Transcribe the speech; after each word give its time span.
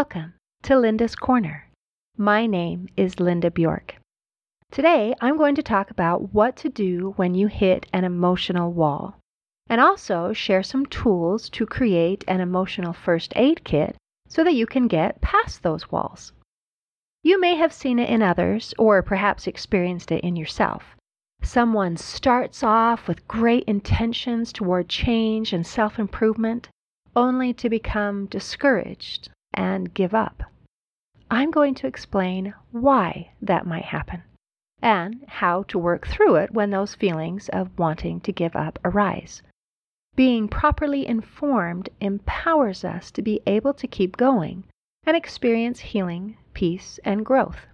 Welcome 0.00 0.34
to 0.64 0.78
Linda's 0.78 1.14
Corner. 1.16 1.70
My 2.18 2.46
name 2.46 2.90
is 2.98 3.18
Linda 3.18 3.50
Bjork. 3.50 3.96
Today 4.70 5.14
I'm 5.22 5.38
going 5.38 5.54
to 5.54 5.62
talk 5.62 5.90
about 5.90 6.34
what 6.34 6.54
to 6.56 6.68
do 6.68 7.14
when 7.16 7.34
you 7.34 7.46
hit 7.46 7.86
an 7.94 8.04
emotional 8.04 8.74
wall 8.74 9.16
and 9.70 9.80
also 9.80 10.34
share 10.34 10.62
some 10.62 10.84
tools 10.84 11.48
to 11.48 11.64
create 11.64 12.24
an 12.28 12.42
emotional 12.42 12.92
first 12.92 13.32
aid 13.36 13.64
kit 13.64 13.96
so 14.28 14.44
that 14.44 14.52
you 14.52 14.66
can 14.66 14.86
get 14.86 15.22
past 15.22 15.62
those 15.62 15.90
walls. 15.90 16.34
You 17.22 17.40
may 17.40 17.54
have 17.54 17.72
seen 17.72 17.98
it 17.98 18.10
in 18.10 18.20
others 18.20 18.74
or 18.78 19.00
perhaps 19.02 19.46
experienced 19.46 20.12
it 20.12 20.22
in 20.22 20.36
yourself. 20.36 20.94
Someone 21.40 21.96
starts 21.96 22.62
off 22.62 23.08
with 23.08 23.26
great 23.26 23.64
intentions 23.64 24.52
toward 24.52 24.90
change 24.90 25.54
and 25.54 25.66
self 25.66 25.98
improvement, 25.98 26.68
only 27.16 27.54
to 27.54 27.70
become 27.70 28.26
discouraged 28.26 29.30
and 29.56 29.92
give 29.94 30.14
up. 30.14 30.42
I'm 31.30 31.50
going 31.50 31.74
to 31.76 31.86
explain 31.86 32.54
why 32.70 33.32
that 33.42 33.66
might 33.66 33.86
happen 33.86 34.22
and 34.82 35.24
how 35.26 35.64
to 35.64 35.78
work 35.78 36.06
through 36.06 36.36
it 36.36 36.52
when 36.52 36.70
those 36.70 36.94
feelings 36.94 37.48
of 37.48 37.78
wanting 37.78 38.20
to 38.20 38.32
give 38.32 38.54
up 38.54 38.78
arise. 38.84 39.42
Being 40.14 40.48
properly 40.48 41.06
informed 41.06 41.88
empowers 42.00 42.84
us 42.84 43.10
to 43.12 43.22
be 43.22 43.40
able 43.46 43.74
to 43.74 43.86
keep 43.86 44.16
going 44.16 44.64
and 45.04 45.16
experience 45.16 45.80
healing, 45.80 46.36
peace, 46.54 47.00
and 47.04 47.24
growth. 47.24 47.66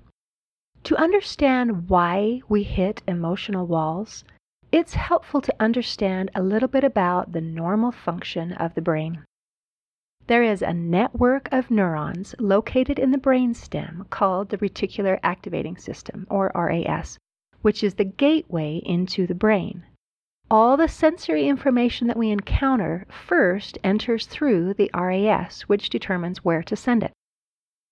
To 0.85 0.97
understand 0.97 1.89
why 1.89 2.43
we 2.49 2.63
hit 2.63 3.03
emotional 3.07 3.67
walls, 3.67 4.25
it's 4.73 4.95
helpful 4.95 5.41
to 5.43 5.55
understand 5.61 6.31
a 6.35 6.43
little 6.43 6.69
bit 6.69 6.83
about 6.83 7.33
the 7.33 7.41
normal 7.41 7.93
function 7.93 8.53
of 8.55 8.75
the 8.75 8.81
brain. 8.81 9.25
There 10.33 10.43
is 10.43 10.63
a 10.63 10.73
network 10.73 11.51
of 11.53 11.71
neurons 11.71 12.35
located 12.39 12.99
in 12.99 13.11
the 13.11 13.19
brainstem 13.19 14.09
called 14.09 14.49
the 14.49 14.57
reticular 14.57 15.21
activating 15.23 15.77
system, 15.77 16.27
or 16.31 16.51
RAS, 16.55 17.19
which 17.61 17.85
is 17.85 17.97
the 17.97 18.07
gateway 18.07 18.81
into 18.83 19.27
the 19.27 19.35
brain. 19.35 19.85
All 20.51 20.79
the 20.79 20.89
sensory 20.89 21.49
information 21.49 22.07
that 22.07 22.17
we 22.17 22.31
encounter 22.31 23.07
first 23.11 23.77
enters 23.85 24.25
through 24.25 24.73
the 24.73 24.91
RAS, 24.95 25.69
which 25.69 25.91
determines 25.91 26.43
where 26.43 26.63
to 26.63 26.77
send 26.77 27.03
it. 27.03 27.13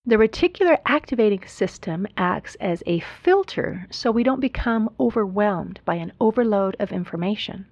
The 0.07 0.17
reticular 0.17 0.79
activating 0.87 1.47
system 1.47 2.07
acts 2.17 2.55
as 2.55 2.83
a 2.87 3.01
filter 3.01 3.87
so 3.91 4.11
we 4.11 4.23
don't 4.23 4.41
become 4.41 4.89
overwhelmed 4.99 5.81
by 5.85 5.97
an 5.97 6.15
overload 6.19 6.75
of 6.81 6.91
information. 6.91 7.67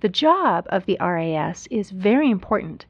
The 0.00 0.08
job 0.08 0.66
of 0.70 0.86
the 0.86 0.96
RAS 0.98 1.66
is 1.66 1.90
very 1.90 2.30
important 2.30 2.86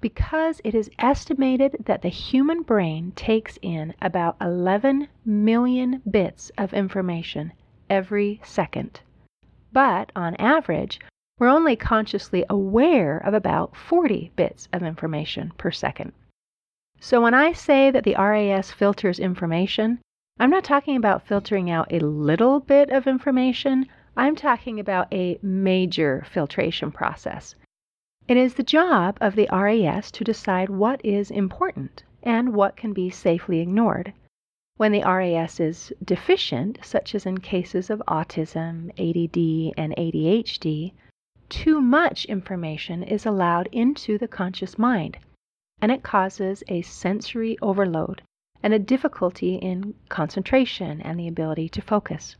because 0.00 0.60
it 0.62 0.74
is 0.74 0.90
estimated 0.98 1.76
that 1.86 2.02
the 2.02 2.08
human 2.08 2.62
brain 2.62 3.12
takes 3.16 3.58
in 3.62 3.94
about 4.02 4.36
11 4.40 5.08
million 5.24 6.02
bits 6.10 6.50
of 6.58 6.74
information 6.74 7.52
every 7.88 8.40
second. 8.44 9.00
But 9.72 10.12
on 10.14 10.36
average, 10.36 11.00
we're 11.38 11.48
only 11.48 11.76
consciously 11.76 12.44
aware 12.48 13.18
of 13.18 13.34
about 13.34 13.76
40 13.76 14.32
bits 14.36 14.68
of 14.72 14.82
information 14.82 15.52
per 15.58 15.70
second. 15.70 16.12
So 17.00 17.20
when 17.20 17.34
I 17.34 17.52
say 17.52 17.90
that 17.90 18.04
the 18.04 18.16
RAS 18.16 18.70
filters 18.70 19.18
information, 19.18 19.98
I'm 20.38 20.50
not 20.50 20.64
talking 20.64 20.96
about 20.96 21.26
filtering 21.26 21.70
out 21.70 21.92
a 21.92 22.00
little 22.00 22.60
bit 22.60 22.90
of 22.90 23.06
information, 23.06 23.86
I'm 24.16 24.36
talking 24.36 24.78
about 24.78 25.12
a 25.12 25.38
major 25.42 26.24
filtration 26.30 26.90
process. 26.90 27.54
It 28.28 28.36
is 28.36 28.54
the 28.54 28.64
job 28.64 29.18
of 29.20 29.36
the 29.36 29.48
RAS 29.52 30.10
to 30.10 30.24
decide 30.24 30.68
what 30.68 31.00
is 31.04 31.30
important 31.30 32.02
and 32.24 32.54
what 32.54 32.76
can 32.76 32.92
be 32.92 33.08
safely 33.08 33.60
ignored. 33.60 34.12
When 34.76 34.90
the 34.90 35.04
RAS 35.04 35.60
is 35.60 35.92
deficient, 36.04 36.80
such 36.82 37.14
as 37.14 37.24
in 37.24 37.38
cases 37.38 37.88
of 37.88 38.02
autism, 38.08 38.90
ADD, 38.98 39.74
and 39.78 39.94
ADHD, 39.96 40.92
too 41.48 41.80
much 41.80 42.24
information 42.24 43.04
is 43.04 43.24
allowed 43.24 43.68
into 43.70 44.18
the 44.18 44.26
conscious 44.26 44.76
mind, 44.76 45.18
and 45.80 45.92
it 45.92 46.02
causes 46.02 46.64
a 46.66 46.82
sensory 46.82 47.56
overload 47.62 48.22
and 48.60 48.74
a 48.74 48.80
difficulty 48.80 49.54
in 49.54 49.94
concentration 50.08 51.00
and 51.00 51.16
the 51.20 51.28
ability 51.28 51.68
to 51.68 51.80
focus. 51.80 52.34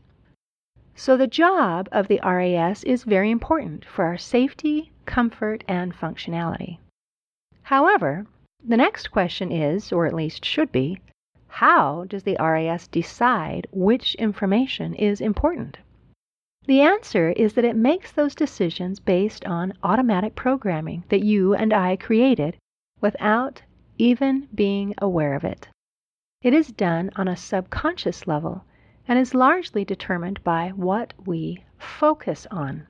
So, 0.95 1.15
the 1.15 1.27
job 1.27 1.87
of 1.93 2.09
the 2.09 2.19
RAS 2.21 2.83
is 2.83 3.05
very 3.05 3.31
important 3.31 3.85
for 3.85 4.03
our 4.03 4.17
safety, 4.17 4.91
comfort, 5.07 5.63
and 5.67 5.95
functionality. 5.95 6.77
However, 7.63 8.27
the 8.63 8.77
next 8.77 9.07
question 9.07 9.51
is, 9.51 9.91
or 9.91 10.05
at 10.05 10.13
least 10.13 10.45
should 10.45 10.71
be, 10.71 10.99
how 11.47 12.03
does 12.03 12.21
the 12.23 12.37
RAS 12.39 12.87
decide 12.87 13.65
which 13.71 14.13
information 14.15 14.93
is 14.93 15.19
important? 15.19 15.79
The 16.65 16.81
answer 16.81 17.29
is 17.29 17.53
that 17.53 17.65
it 17.65 17.75
makes 17.75 18.11
those 18.11 18.35
decisions 18.35 18.99
based 18.99 19.45
on 19.45 19.73
automatic 19.83 20.35
programming 20.35 21.05
that 21.09 21.23
you 21.23 21.55
and 21.55 21.73
I 21.73 21.95
created 21.95 22.57
without 22.99 23.61
even 23.97 24.49
being 24.53 24.93
aware 24.97 25.33
of 25.33 25.43
it. 25.43 25.69
It 26.41 26.53
is 26.53 26.67
done 26.67 27.09
on 27.15 27.27
a 27.27 27.35
subconscious 27.37 28.27
level 28.27 28.65
and 29.07 29.17
is 29.17 29.33
largely 29.33 29.85
determined 29.85 30.43
by 30.43 30.69
what 30.69 31.13
we 31.25 31.63
focus 31.79 32.45
on. 32.51 32.85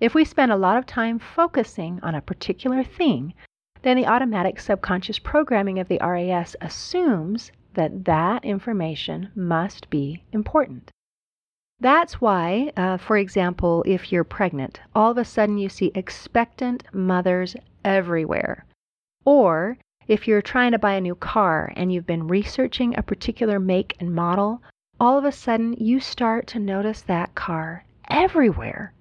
If 0.00 0.14
we 0.14 0.24
spend 0.24 0.50
a 0.52 0.56
lot 0.56 0.76
of 0.76 0.86
time 0.86 1.18
focusing 1.18 2.00
on 2.02 2.14
a 2.14 2.20
particular 2.20 2.82
thing, 2.82 3.34
then 3.82 3.96
the 3.96 4.06
automatic 4.06 4.58
subconscious 4.58 5.18
programming 5.18 5.78
of 5.78 5.88
the 5.88 5.98
RAS 6.00 6.56
assumes 6.60 7.52
that 7.74 8.04
that 8.04 8.44
information 8.44 9.30
must 9.34 9.90
be 9.90 10.24
important. 10.32 10.90
That's 11.80 12.20
why, 12.20 12.72
uh, 12.76 12.96
for 12.96 13.16
example, 13.16 13.82
if 13.86 14.10
you're 14.10 14.24
pregnant, 14.24 14.80
all 14.94 15.10
of 15.10 15.18
a 15.18 15.24
sudden 15.24 15.58
you 15.58 15.68
see 15.68 15.92
expectant 15.94 16.84
mothers 16.92 17.56
everywhere. 17.84 18.64
Or 19.24 19.76
if 20.06 20.26
you're 20.26 20.42
trying 20.42 20.72
to 20.72 20.78
buy 20.78 20.94
a 20.94 21.00
new 21.00 21.14
car 21.14 21.72
and 21.76 21.92
you've 21.92 22.06
been 22.06 22.28
researching 22.28 22.96
a 22.96 23.02
particular 23.02 23.58
make 23.58 23.96
and 24.00 24.14
model, 24.14 24.62
all 24.98 25.18
of 25.18 25.24
a 25.24 25.32
sudden 25.32 25.74
you 25.74 26.00
start 26.00 26.46
to 26.48 26.58
notice 26.58 27.02
that 27.02 27.34
car 27.34 27.84
everywhere. 28.08 28.92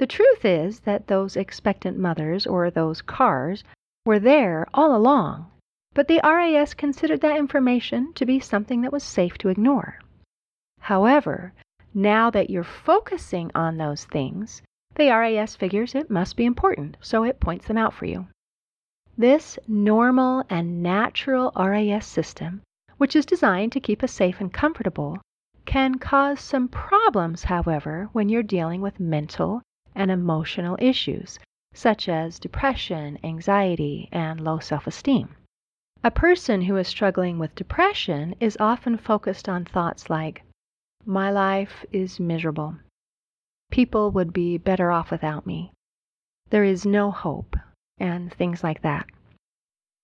The 0.00 0.06
truth 0.06 0.46
is 0.46 0.80
that 0.80 1.08
those 1.08 1.36
expectant 1.36 1.98
mothers 1.98 2.46
or 2.46 2.70
those 2.70 3.02
cars 3.02 3.62
were 4.06 4.18
there 4.18 4.66
all 4.72 4.96
along, 4.96 5.50
but 5.92 6.08
the 6.08 6.22
RAS 6.24 6.72
considered 6.72 7.20
that 7.20 7.36
information 7.36 8.14
to 8.14 8.24
be 8.24 8.40
something 8.40 8.80
that 8.80 8.92
was 8.92 9.04
safe 9.04 9.36
to 9.36 9.50
ignore. 9.50 10.00
However, 10.78 11.52
now 11.92 12.30
that 12.30 12.48
you're 12.48 12.64
focusing 12.64 13.50
on 13.54 13.76
those 13.76 14.06
things, 14.06 14.62
the 14.94 15.10
RAS 15.10 15.54
figures 15.54 15.94
it 15.94 16.10
must 16.10 16.34
be 16.34 16.46
important, 16.46 16.96
so 17.02 17.22
it 17.22 17.38
points 17.38 17.66
them 17.66 17.76
out 17.76 17.92
for 17.92 18.06
you. 18.06 18.26
This 19.18 19.58
normal 19.68 20.44
and 20.48 20.82
natural 20.82 21.52
RAS 21.54 22.06
system 22.06 22.62
which 22.96 23.14
is 23.14 23.24
designed 23.26 23.72
to 23.72 23.80
keep 23.80 24.02
us 24.02 24.12
safe 24.12 24.40
and 24.40 24.52
comfortable, 24.52 25.18
can 25.64 25.94
cause 25.96 26.40
some 26.40 26.68
problems, 26.68 27.44
however, 27.44 28.08
when 28.12 28.30
you're 28.30 28.42
dealing 28.42 28.80
with 28.80 28.98
mental 28.98 29.62
and 29.94 30.10
emotional 30.10 30.76
issues, 30.80 31.38
such 31.72 32.08
as 32.08 32.38
depression, 32.38 33.18
anxiety, 33.24 34.08
and 34.12 34.40
low 34.40 34.58
self 34.58 34.86
esteem. 34.86 35.34
A 36.02 36.10
person 36.10 36.62
who 36.62 36.76
is 36.76 36.88
struggling 36.88 37.38
with 37.38 37.54
depression 37.54 38.34
is 38.40 38.56
often 38.58 38.96
focused 38.96 39.48
on 39.48 39.64
thoughts 39.64 40.08
like, 40.08 40.42
My 41.04 41.30
life 41.30 41.84
is 41.92 42.18
miserable. 42.18 42.76
People 43.70 44.10
would 44.10 44.32
be 44.32 44.56
better 44.56 44.90
off 44.90 45.10
without 45.10 45.46
me. 45.46 45.72
There 46.48 46.64
is 46.64 46.86
no 46.86 47.10
hope, 47.10 47.56
and 47.98 48.32
things 48.32 48.64
like 48.64 48.82
that. 48.82 49.06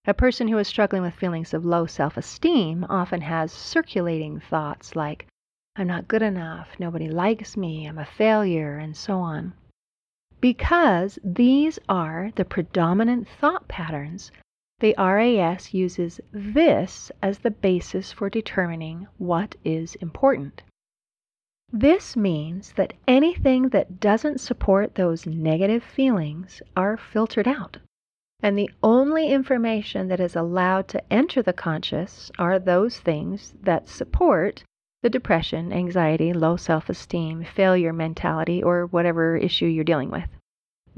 A 0.07 0.15
person 0.15 0.47
who 0.47 0.59
is 0.59 0.69
struggling 0.69 1.03
with 1.03 1.15
feelings 1.15 1.53
of 1.53 1.65
low 1.65 1.87
self 1.87 2.17
esteem 2.17 2.87
often 2.89 3.23
has 3.23 3.51
circulating 3.51 4.39
thoughts 4.39 4.95
like, 4.95 5.27
I'm 5.75 5.89
not 5.89 6.07
good 6.07 6.23
enough, 6.23 6.79
nobody 6.79 7.09
likes 7.09 7.57
me, 7.57 7.87
I'm 7.87 7.99
a 7.99 8.05
failure, 8.05 8.79
and 8.79 8.97
so 8.97 9.19
on. 9.19 9.55
Because 10.47 11.19
these 11.25 11.77
are 11.89 12.31
the 12.37 12.45
predominant 12.45 13.27
thought 13.27 13.67
patterns, 13.67 14.31
the 14.79 14.95
RAS 14.97 15.75
uses 15.75 16.21
this 16.31 17.11
as 17.21 17.41
the 17.41 17.51
basis 17.51 18.13
for 18.13 18.31
determining 18.31 19.09
what 19.19 19.57
is 19.65 19.97
important. 19.97 20.63
This 21.73 22.17
means 22.17 22.75
that 22.75 22.93
anything 23.09 23.71
that 23.71 23.99
doesn't 23.99 24.39
support 24.39 24.95
those 24.95 25.27
negative 25.27 25.83
feelings 25.83 26.63
are 26.77 26.97
filtered 26.97 27.49
out. 27.49 27.79
And 28.41 28.57
the 28.57 28.71
only 28.85 29.33
information 29.33 30.07
that 30.07 30.21
is 30.21 30.37
allowed 30.37 30.87
to 30.91 31.13
enter 31.13 31.43
the 31.43 31.53
conscious 31.53 32.31
are 32.39 32.61
those 32.61 33.01
things 33.01 33.57
that 33.65 33.89
support 33.89 34.63
the 35.03 35.11
depression, 35.11 35.73
anxiety, 35.73 36.33
low 36.33 36.57
self 36.57 36.89
esteem, 36.89 37.45
failure 37.45 37.93
mentality, 37.93 38.63
or 38.63 38.87
whatever 38.87 39.37
issue 39.37 39.67
you're 39.67 39.85
dealing 39.85 40.11
with. 40.11 40.29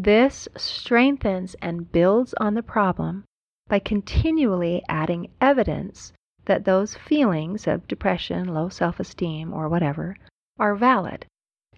This 0.00 0.46
strengthens 0.56 1.56
and 1.60 1.90
builds 1.90 2.32
on 2.34 2.54
the 2.54 2.62
problem 2.62 3.24
by 3.66 3.80
continually 3.80 4.80
adding 4.88 5.28
evidence 5.40 6.12
that 6.44 6.64
those 6.64 6.94
feelings 6.94 7.66
of 7.66 7.88
depression, 7.88 8.54
low 8.54 8.68
self 8.68 9.00
esteem, 9.00 9.52
or 9.52 9.68
whatever 9.68 10.16
are 10.56 10.76
valid, 10.76 11.26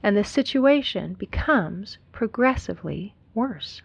and 0.02 0.14
the 0.14 0.22
situation 0.22 1.14
becomes 1.14 1.96
progressively 2.12 3.14
worse. 3.32 3.80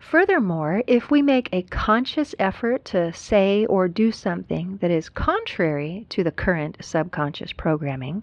Furthermore, 0.00 0.82
if 0.86 1.10
we 1.10 1.20
make 1.20 1.50
a 1.52 1.62
conscious 1.64 2.34
effort 2.38 2.86
to 2.86 3.12
say 3.12 3.66
or 3.66 3.86
do 3.86 4.12
something 4.12 4.78
that 4.78 4.90
is 4.90 5.10
contrary 5.10 6.06
to 6.08 6.24
the 6.24 6.32
current 6.32 6.78
subconscious 6.80 7.52
programming, 7.52 8.22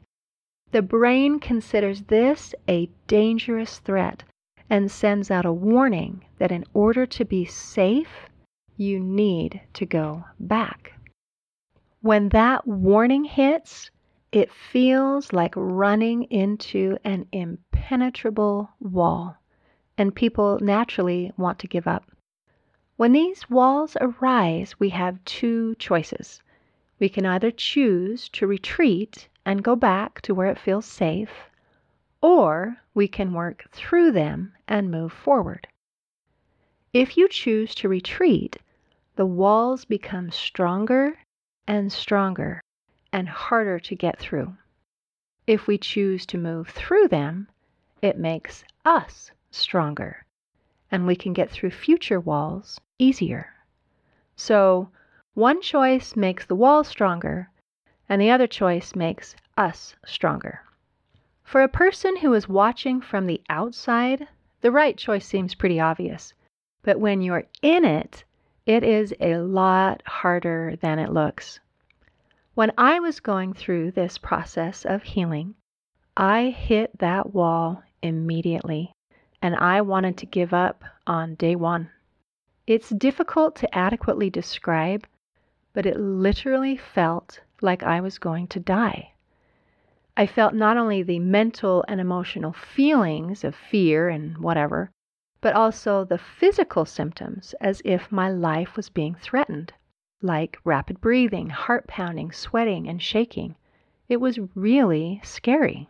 the 0.71 0.81
brain 0.81 1.39
considers 1.39 2.01
this 2.03 2.55
a 2.67 2.89
dangerous 3.05 3.77
threat 3.77 4.23
and 4.69 4.91
sends 4.91 5.29
out 5.29 5.45
a 5.45 5.53
warning 5.53 6.25
that 6.37 6.51
in 6.51 6.65
order 6.73 7.05
to 7.05 7.25
be 7.25 7.45
safe, 7.45 8.29
you 8.77 8.99
need 8.99 9.61
to 9.73 9.85
go 9.85 10.23
back. 10.39 10.93
When 12.01 12.29
that 12.29 12.67
warning 12.67 13.23
hits, 13.23 13.91
it 14.31 14.51
feels 14.51 15.31
like 15.31 15.53
running 15.55 16.23
into 16.23 16.97
an 17.03 17.27
impenetrable 17.31 18.69
wall, 18.79 19.37
and 19.97 20.15
people 20.15 20.59
naturally 20.59 21.31
want 21.37 21.59
to 21.59 21.67
give 21.67 21.87
up. 21.87 22.09
When 22.97 23.11
these 23.11 23.49
walls 23.49 23.95
arise, 24.01 24.79
we 24.79 24.89
have 24.89 25.23
two 25.25 25.75
choices. 25.75 26.41
We 26.99 27.09
can 27.09 27.25
either 27.25 27.51
choose 27.51 28.27
to 28.29 28.47
retreat 28.47 29.27
and 29.45 29.63
go 29.63 29.75
back 29.75 30.21
to 30.21 30.33
where 30.33 30.47
it 30.47 30.59
feels 30.59 30.85
safe, 30.85 31.31
or 32.23 32.77
we 32.95 33.07
can 33.07 33.33
work 33.33 33.65
through 33.71 34.11
them 34.11 34.53
and 34.67 34.89
move 34.89 35.13
forward. 35.13 35.67
If 36.93 37.17
you 37.17 37.27
choose 37.27 37.75
to 37.75 37.89
retreat, 37.89 38.57
the 39.15 39.25
walls 39.25 39.85
become 39.85 40.31
stronger 40.31 41.19
and 41.67 41.91
stronger 41.91 42.61
and 43.11 43.29
harder 43.29 43.79
to 43.79 43.95
get 43.95 44.17
through. 44.17 44.55
If 45.45 45.67
we 45.67 45.77
choose 45.77 46.25
to 46.27 46.37
move 46.39 46.69
through 46.69 47.09
them, 47.09 47.49
it 48.01 48.17
makes 48.17 48.63
us 48.85 49.29
stronger 49.51 50.25
and 50.93 51.07
we 51.07 51.15
can 51.15 51.33
get 51.33 51.49
through 51.49 51.71
future 51.71 52.19
walls 52.19 52.79
easier. 52.99 53.51
So, 54.35 54.89
one 55.33 55.59
choice 55.59 56.15
makes 56.15 56.45
the 56.45 56.55
wall 56.55 56.83
stronger, 56.83 57.49
and 58.07 58.21
the 58.21 58.29
other 58.29 58.45
choice 58.45 58.95
makes 58.95 59.35
us 59.57 59.95
stronger. 60.05 60.61
For 61.53 61.61
a 61.61 61.67
person 61.67 62.15
who 62.15 62.33
is 62.33 62.49
watching 62.49 62.99
from 62.99 63.27
the 63.27 63.39
outside, 63.47 64.27
the 64.61 64.71
right 64.71 64.97
choice 64.97 65.27
seems 65.27 65.53
pretty 65.53 65.79
obvious. 65.79 66.33
But 66.81 66.99
when 66.99 67.21
you're 67.21 67.43
in 67.61 67.85
it, 67.85 68.23
it 68.65 68.81
is 68.81 69.13
a 69.19 69.37
lot 69.37 70.01
harder 70.03 70.75
than 70.81 70.97
it 70.97 71.11
looks. 71.11 71.59
When 72.55 72.71
I 72.75 72.99
was 72.99 73.19
going 73.19 73.53
through 73.53 73.91
this 73.91 74.17
process 74.17 74.83
of 74.83 75.03
healing, 75.03 75.53
I 76.17 76.45
hit 76.45 76.97
that 76.97 77.35
wall 77.35 77.83
immediately 78.01 78.91
and 79.39 79.55
I 79.55 79.81
wanted 79.81 80.17
to 80.17 80.25
give 80.25 80.55
up 80.55 80.83
on 81.05 81.35
day 81.35 81.55
one. 81.55 81.91
It's 82.65 82.89
difficult 82.89 83.55
to 83.57 83.77
adequately 83.77 84.31
describe, 84.31 85.05
but 85.71 85.85
it 85.85 85.99
literally 85.99 86.77
felt 86.77 87.41
like 87.61 87.83
I 87.83 88.01
was 88.01 88.17
going 88.17 88.47
to 88.47 88.59
die. 88.59 89.12
I 90.15 90.27
felt 90.27 90.53
not 90.53 90.77
only 90.77 91.01
the 91.01 91.17
mental 91.17 91.83
and 91.87 91.99
emotional 91.99 92.53
feelings 92.53 93.43
of 93.43 93.55
fear 93.55 94.09
and 94.09 94.37
whatever, 94.37 94.91
but 95.41 95.55
also 95.55 96.03
the 96.03 96.19
physical 96.19 96.85
symptoms 96.85 97.55
as 97.59 97.81
if 97.83 98.11
my 98.11 98.29
life 98.29 98.75
was 98.75 98.89
being 98.89 99.15
threatened, 99.15 99.73
like 100.21 100.59
rapid 100.63 101.01
breathing, 101.01 101.49
heart 101.49 101.87
pounding, 101.87 102.31
sweating, 102.31 102.87
and 102.87 103.01
shaking. 103.01 103.55
It 104.07 104.21
was 104.21 104.39
really 104.53 105.19
scary. 105.23 105.89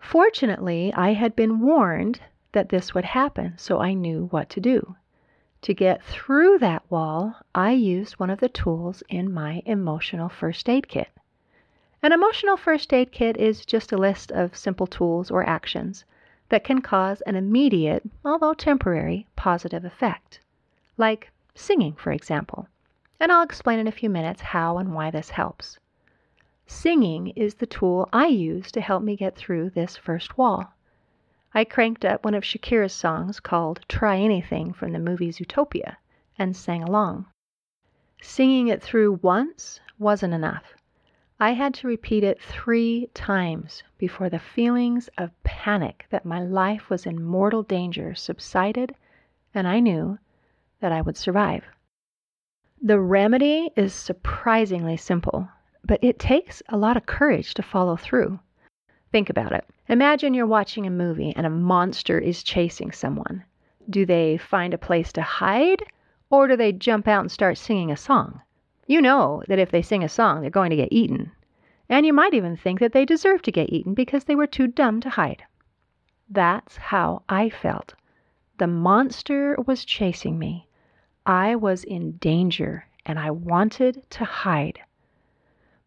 Fortunately, 0.00 0.92
I 0.94 1.12
had 1.12 1.36
been 1.36 1.60
warned 1.60 2.20
that 2.50 2.70
this 2.70 2.94
would 2.94 3.04
happen, 3.04 3.54
so 3.56 3.78
I 3.80 3.94
knew 3.94 4.26
what 4.32 4.50
to 4.50 4.60
do. 4.60 4.96
To 5.62 5.72
get 5.72 6.02
through 6.02 6.58
that 6.58 6.90
wall, 6.90 7.36
I 7.54 7.72
used 7.72 8.14
one 8.14 8.30
of 8.30 8.40
the 8.40 8.48
tools 8.48 9.04
in 9.08 9.32
my 9.32 9.62
emotional 9.66 10.28
first 10.28 10.68
aid 10.68 10.88
kit. 10.88 11.08
An 12.02 12.12
emotional 12.12 12.56
first 12.56 12.94
aid 12.94 13.12
kit 13.12 13.36
is 13.36 13.66
just 13.66 13.92
a 13.92 13.98
list 13.98 14.32
of 14.32 14.56
simple 14.56 14.86
tools 14.86 15.30
or 15.30 15.46
actions 15.46 16.06
that 16.48 16.64
can 16.64 16.80
cause 16.80 17.20
an 17.22 17.36
immediate, 17.36 18.02
although 18.24 18.54
temporary, 18.54 19.26
positive 19.36 19.84
effect. 19.84 20.40
Like 20.96 21.30
singing, 21.54 21.92
for 21.92 22.10
example. 22.10 22.68
And 23.20 23.30
I'll 23.30 23.42
explain 23.42 23.78
in 23.78 23.86
a 23.86 23.92
few 23.92 24.08
minutes 24.08 24.40
how 24.40 24.78
and 24.78 24.94
why 24.94 25.10
this 25.10 25.28
helps. 25.28 25.78
Singing 26.66 27.34
is 27.36 27.56
the 27.56 27.66
tool 27.66 28.08
I 28.14 28.28
use 28.28 28.72
to 28.72 28.80
help 28.80 29.02
me 29.02 29.14
get 29.14 29.36
through 29.36 29.70
this 29.70 29.98
first 29.98 30.38
wall. 30.38 30.72
I 31.52 31.64
cranked 31.64 32.06
up 32.06 32.24
one 32.24 32.34
of 32.34 32.44
Shakira's 32.44 32.94
songs 32.94 33.40
called 33.40 33.80
Try 33.88 34.18
Anything 34.20 34.72
from 34.72 34.92
the 34.92 34.98
movie 34.98 35.32
Zootopia 35.32 35.96
and 36.38 36.56
sang 36.56 36.82
along. 36.82 37.26
Singing 38.22 38.68
it 38.68 38.82
through 38.82 39.20
once 39.20 39.80
wasn't 39.98 40.32
enough. 40.32 40.74
I 41.42 41.52
had 41.52 41.72
to 41.74 41.88
repeat 41.88 42.22
it 42.22 42.38
three 42.38 43.08
times 43.14 43.82
before 43.96 44.28
the 44.28 44.38
feelings 44.38 45.08
of 45.16 45.30
panic 45.42 46.04
that 46.10 46.26
my 46.26 46.42
life 46.42 46.90
was 46.90 47.06
in 47.06 47.24
mortal 47.24 47.62
danger 47.62 48.14
subsided 48.14 48.94
and 49.54 49.66
I 49.66 49.80
knew 49.80 50.18
that 50.80 50.92
I 50.92 51.00
would 51.00 51.16
survive. 51.16 51.64
The 52.82 53.00
remedy 53.00 53.70
is 53.74 53.94
surprisingly 53.94 54.98
simple, 54.98 55.48
but 55.82 56.04
it 56.04 56.18
takes 56.18 56.62
a 56.68 56.76
lot 56.76 56.98
of 56.98 57.06
courage 57.06 57.54
to 57.54 57.62
follow 57.62 57.96
through. 57.96 58.38
Think 59.10 59.30
about 59.30 59.52
it. 59.52 59.64
Imagine 59.88 60.34
you're 60.34 60.46
watching 60.46 60.86
a 60.86 60.90
movie 60.90 61.32
and 61.34 61.46
a 61.46 61.50
monster 61.50 62.18
is 62.18 62.42
chasing 62.42 62.92
someone. 62.92 63.44
Do 63.88 64.04
they 64.04 64.36
find 64.36 64.74
a 64.74 64.78
place 64.78 65.10
to 65.14 65.22
hide 65.22 65.84
or 66.28 66.48
do 66.48 66.56
they 66.56 66.72
jump 66.72 67.08
out 67.08 67.22
and 67.22 67.32
start 67.32 67.56
singing 67.56 67.90
a 67.90 67.96
song? 67.96 68.42
You 68.90 69.00
know 69.00 69.44
that 69.46 69.60
if 69.60 69.70
they 69.70 69.82
sing 69.82 70.02
a 70.02 70.08
song, 70.08 70.40
they're 70.40 70.50
going 70.50 70.70
to 70.70 70.76
get 70.76 70.92
eaten. 70.92 71.30
And 71.88 72.04
you 72.04 72.12
might 72.12 72.34
even 72.34 72.56
think 72.56 72.80
that 72.80 72.92
they 72.92 73.04
deserve 73.04 73.40
to 73.42 73.52
get 73.52 73.72
eaten 73.72 73.94
because 73.94 74.24
they 74.24 74.34
were 74.34 74.48
too 74.48 74.66
dumb 74.66 75.00
to 75.02 75.10
hide. 75.10 75.44
That's 76.28 76.76
how 76.76 77.22
I 77.28 77.50
felt. 77.50 77.94
The 78.58 78.66
monster 78.66 79.56
was 79.64 79.84
chasing 79.84 80.40
me. 80.40 80.66
I 81.24 81.54
was 81.54 81.84
in 81.84 82.16
danger 82.16 82.88
and 83.06 83.16
I 83.16 83.30
wanted 83.30 84.10
to 84.10 84.24
hide. 84.24 84.80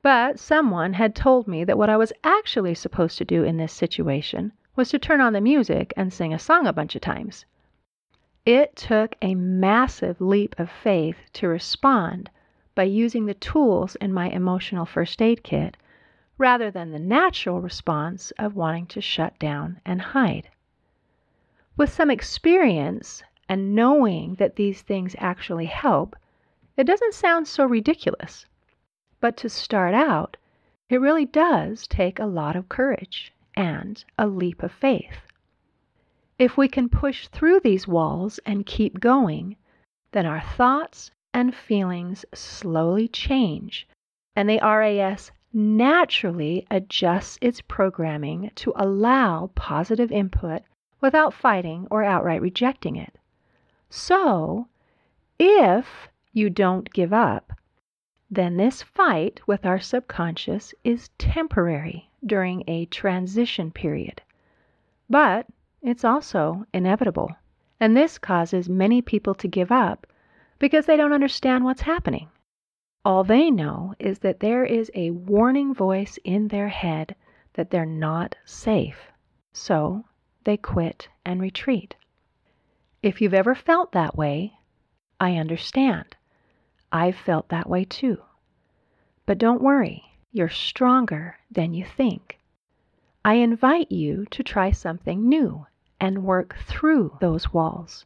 But 0.02 0.40
someone 0.40 0.94
had 0.94 1.14
told 1.14 1.46
me 1.46 1.66
that 1.66 1.78
what 1.78 1.90
I 1.90 1.98
was 1.98 2.14
actually 2.24 2.74
supposed 2.74 3.18
to 3.18 3.26
do 3.26 3.44
in 3.44 3.58
this 3.58 3.74
situation 3.74 4.54
was 4.78 4.88
to 4.92 4.98
turn 4.98 5.20
on 5.20 5.34
the 5.34 5.42
music 5.42 5.94
and 5.98 6.14
sing 6.14 6.34
a 6.34 6.40
song 6.40 6.68
a 6.68 6.72
bunch 6.72 6.96
of 6.96 7.02
times. 7.02 7.44
It 8.46 8.78
took 8.78 9.18
a 9.22 9.36
massive 9.36 10.22
leap 10.22 10.58
of 10.58 10.72
faith 10.72 11.18
to 11.34 11.50
respond 11.50 12.30
by 12.76 12.84
using 12.84 13.26
the 13.26 13.34
tools 13.34 13.96
in 13.96 14.14
my 14.14 14.30
emotional 14.30 14.86
first 14.86 15.22
aid 15.22 15.44
kit 15.44 15.78
rather 16.38 16.72
than 16.72 16.92
the 16.92 17.00
natural 17.00 17.62
response 17.62 18.32
of 18.40 18.56
wanting 18.56 18.88
to 18.88 19.02
shut 19.02 19.38
down 19.40 19.80
and 19.86 20.02
hide. 20.02 20.50
With 21.78 21.92
some 21.92 22.10
experience 22.10 23.24
and 23.48 23.76
knowing 23.76 24.36
that 24.36 24.56
these 24.56 24.82
things 24.82 25.16
actually 25.20 25.68
help, 25.68 26.16
it 26.76 26.86
doesn't 26.86 27.14
sound 27.14 27.48
so 27.48 27.66
ridiculous. 27.66 28.46
But 29.20 29.38
to 29.38 29.50
start 29.50 29.94
out, 29.94 30.38
it 30.90 31.00
really 31.00 31.26
does 31.26 31.88
take 31.88 32.20
a 32.20 32.26
lot 32.26 32.56
of 32.56 32.70
courage 32.70 33.32
and 33.56 34.04
a 34.18 34.28
leap 34.28 34.64
of 34.64 34.72
faith. 34.72 35.22
If 36.40 36.58
we 36.58 36.68
can 36.68 36.90
push 36.90 37.28
through 37.28 37.60
these 37.60 37.88
walls 37.88 38.40
and 38.46 38.66
keep 38.66 39.00
going, 39.00 39.56
then 40.12 40.26
our 40.26 40.42
thoughts 40.42 41.12
and 41.34 41.56
feelings 41.56 42.26
slowly 42.34 43.08
change, 43.08 43.88
and 44.36 44.50
the 44.50 44.60
RAS 44.62 45.32
naturally 45.52 46.66
adjusts 46.72 47.38
its 47.42 47.62
programming 47.62 48.52
to 48.56 48.74
allow 48.76 49.50
positive 49.56 50.12
input 50.12 50.62
without 51.02 51.34
fighting 51.34 51.88
or 51.92 52.04
outright 52.04 52.42
rejecting 52.42 52.96
it. 52.96 53.16
So, 53.90 54.68
if 55.38 56.10
you 56.32 56.50
don't 56.50 56.92
give 56.94 57.14
up, 57.14 57.54
then 58.32 58.58
this 58.58 58.82
fight 58.82 59.40
with 59.46 59.66
our 59.66 59.80
subconscious 59.80 60.74
is 60.84 61.10
temporary 61.20 62.10
during 62.26 62.64
a 62.68 62.86
transition 62.86 63.70
period. 63.70 64.22
But 65.10 65.46
it's 65.82 66.04
also 66.04 66.66
inevitable. 66.74 67.36
And 67.80 67.96
this 67.96 68.18
causes 68.18 68.70
many 68.70 69.02
people 69.02 69.36
to 69.36 69.48
give 69.48 69.72
up 69.72 70.08
because 70.64 70.86
they 70.86 70.96
don't 70.96 71.12
understand 71.12 71.66
what's 71.66 71.82
happening. 71.82 72.30
All 73.04 73.26
they 73.26 73.52
know 73.52 73.94
is 74.00 74.20
that 74.20 74.40
there 74.40 74.64
is 74.64 74.90
a 74.96 75.10
warning 75.12 75.74
voice 75.74 76.18
in 76.24 76.48
their 76.48 76.70
head 76.70 77.18
that 77.56 77.70
they're 77.70 77.86
not 77.86 78.38
safe. 78.46 79.12
So 79.52 80.06
they 80.46 80.56
quit 80.56 81.10
and 81.26 81.42
retreat. 81.42 81.96
If 83.02 83.20
you've 83.20 83.34
ever 83.34 83.54
felt 83.54 83.92
that 83.92 84.16
way, 84.16 84.54
I 85.20 85.36
understand. 85.36 86.16
I've 86.94 87.18
felt 87.18 87.50
that 87.50 87.70
way 87.70 87.84
too. 87.84 88.22
But 89.26 89.40
don't 89.40 89.62
worry, 89.62 90.02
you're 90.32 90.48
stronger 90.48 91.40
than 91.52 91.74
you 91.74 91.84
think. 91.84 92.40
I 93.26 93.34
invite 93.34 93.92
you 93.92 94.24
to 94.32 94.44
try 94.44 94.72
something 94.72 95.28
new 95.28 95.66
and 96.00 96.24
work 96.24 96.56
through 96.56 97.18
those 97.20 97.52
walls. 97.52 98.06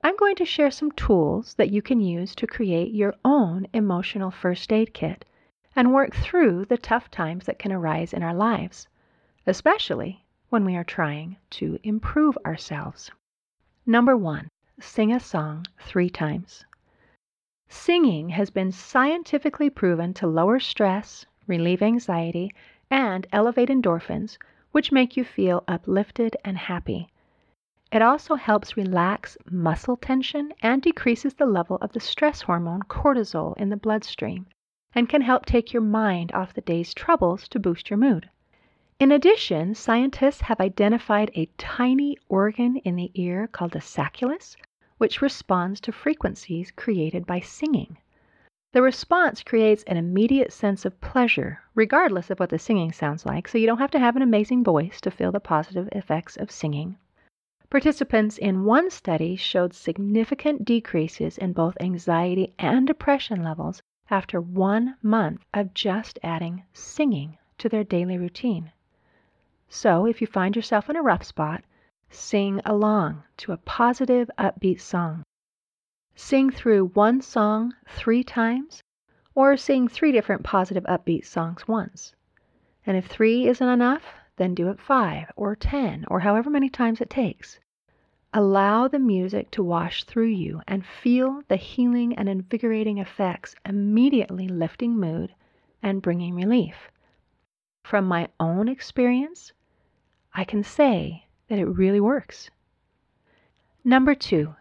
I'm 0.00 0.16
going 0.16 0.36
to 0.36 0.44
share 0.44 0.70
some 0.70 0.92
tools 0.92 1.54
that 1.54 1.70
you 1.70 1.82
can 1.82 2.00
use 2.00 2.34
to 2.36 2.46
create 2.46 2.94
your 2.94 3.14
own 3.24 3.66
emotional 3.72 4.30
first 4.30 4.72
aid 4.72 4.94
kit 4.94 5.24
and 5.74 5.92
work 5.92 6.14
through 6.14 6.66
the 6.66 6.78
tough 6.78 7.10
times 7.10 7.46
that 7.46 7.58
can 7.58 7.72
arise 7.72 8.12
in 8.12 8.22
our 8.22 8.34
lives, 8.34 8.86
especially 9.46 10.24
when 10.50 10.64
we 10.64 10.76
are 10.76 10.84
trying 10.84 11.36
to 11.50 11.78
improve 11.82 12.38
ourselves. 12.46 13.10
Number 13.86 14.16
one, 14.16 14.48
sing 14.80 15.12
a 15.12 15.18
song 15.18 15.66
three 15.80 16.10
times. 16.10 16.64
Singing 17.68 18.28
has 18.30 18.50
been 18.50 18.70
scientifically 18.70 19.68
proven 19.68 20.14
to 20.14 20.26
lower 20.26 20.60
stress, 20.60 21.26
relieve 21.46 21.82
anxiety, 21.82 22.50
and 22.90 23.26
elevate 23.32 23.68
endorphins, 23.68 24.38
which 24.70 24.92
make 24.92 25.16
you 25.16 25.24
feel 25.24 25.64
uplifted 25.66 26.36
and 26.44 26.56
happy. 26.56 27.08
It 27.90 28.02
also 28.02 28.34
helps 28.34 28.76
relax 28.76 29.38
muscle 29.50 29.96
tension 29.96 30.52
and 30.60 30.82
decreases 30.82 31.32
the 31.32 31.46
level 31.46 31.76
of 31.76 31.92
the 31.92 32.00
stress 32.00 32.42
hormone 32.42 32.82
cortisol 32.82 33.56
in 33.56 33.70
the 33.70 33.78
bloodstream, 33.78 34.44
and 34.94 35.08
can 35.08 35.22
help 35.22 35.46
take 35.46 35.72
your 35.72 35.80
mind 35.80 36.30
off 36.32 36.52
the 36.52 36.60
day's 36.60 36.92
troubles 36.92 37.48
to 37.48 37.58
boost 37.58 37.88
your 37.88 37.96
mood. 37.96 38.28
In 39.00 39.10
addition, 39.10 39.74
scientists 39.74 40.42
have 40.42 40.60
identified 40.60 41.30
a 41.34 41.48
tiny 41.56 42.18
organ 42.28 42.76
in 42.84 42.96
the 42.96 43.10
ear 43.14 43.46
called 43.46 43.70
the 43.70 43.80
sacculus, 43.80 44.54
which 44.98 45.22
responds 45.22 45.80
to 45.80 45.90
frequencies 45.90 46.70
created 46.70 47.24
by 47.24 47.40
singing. 47.40 47.96
The 48.72 48.82
response 48.82 49.42
creates 49.42 49.82
an 49.84 49.96
immediate 49.96 50.52
sense 50.52 50.84
of 50.84 51.00
pleasure, 51.00 51.62
regardless 51.74 52.28
of 52.28 52.38
what 52.38 52.50
the 52.50 52.58
singing 52.58 52.92
sounds 52.92 53.24
like, 53.24 53.48
so 53.48 53.56
you 53.56 53.66
don't 53.66 53.78
have 53.78 53.92
to 53.92 53.98
have 53.98 54.14
an 54.14 54.20
amazing 54.20 54.62
voice 54.62 55.00
to 55.00 55.10
feel 55.10 55.32
the 55.32 55.40
positive 55.40 55.88
effects 55.92 56.36
of 56.36 56.50
singing. 56.50 56.98
Participants 57.70 58.38
in 58.38 58.64
one 58.64 58.88
study 58.88 59.36
showed 59.36 59.74
significant 59.74 60.64
decreases 60.64 61.36
in 61.36 61.52
both 61.52 61.76
anxiety 61.80 62.54
and 62.58 62.86
depression 62.86 63.42
levels 63.42 63.82
after 64.08 64.40
one 64.40 64.96
month 65.02 65.44
of 65.52 65.74
just 65.74 66.18
adding 66.22 66.64
singing 66.72 67.36
to 67.58 67.68
their 67.68 67.84
daily 67.84 68.16
routine. 68.16 68.72
So, 69.68 70.06
if 70.06 70.22
you 70.22 70.26
find 70.26 70.56
yourself 70.56 70.88
in 70.88 70.96
a 70.96 71.02
rough 71.02 71.22
spot, 71.22 71.62
sing 72.08 72.62
along 72.64 73.24
to 73.36 73.52
a 73.52 73.58
positive, 73.58 74.30
upbeat 74.38 74.80
song. 74.80 75.22
Sing 76.14 76.50
through 76.50 76.86
one 76.94 77.20
song 77.20 77.74
three 77.86 78.24
times, 78.24 78.82
or 79.34 79.58
sing 79.58 79.88
three 79.88 80.10
different 80.10 80.42
positive, 80.42 80.84
upbeat 80.84 81.26
songs 81.26 81.68
once. 81.68 82.14
And 82.86 82.96
if 82.96 83.06
three 83.06 83.46
isn't 83.46 83.68
enough, 83.68 84.14
then 84.38 84.54
do 84.54 84.68
it 84.70 84.80
five 84.80 85.30
or 85.36 85.54
ten 85.54 86.06
or 86.08 86.20
however 86.20 86.48
many 86.48 86.70
times 86.70 87.02
it 87.02 87.10
takes. 87.10 87.60
Allow 88.32 88.88
the 88.88 88.98
music 88.98 89.50
to 89.50 89.62
wash 89.62 90.04
through 90.04 90.28
you 90.28 90.62
and 90.66 90.86
feel 90.86 91.42
the 91.48 91.56
healing 91.56 92.14
and 92.14 92.28
invigorating 92.28 92.96
effects 92.96 93.54
immediately 93.66 94.48
lifting 94.48 94.98
mood 94.98 95.34
and 95.82 96.00
bringing 96.00 96.34
relief. 96.34 96.90
From 97.84 98.06
my 98.06 98.28
own 98.40 98.68
experience, 98.68 99.52
I 100.32 100.44
can 100.44 100.62
say 100.62 101.26
that 101.48 101.58
it 101.58 101.66
really 101.66 102.00
works. 102.00 102.50
Number 103.84 104.14
two, 104.14 104.54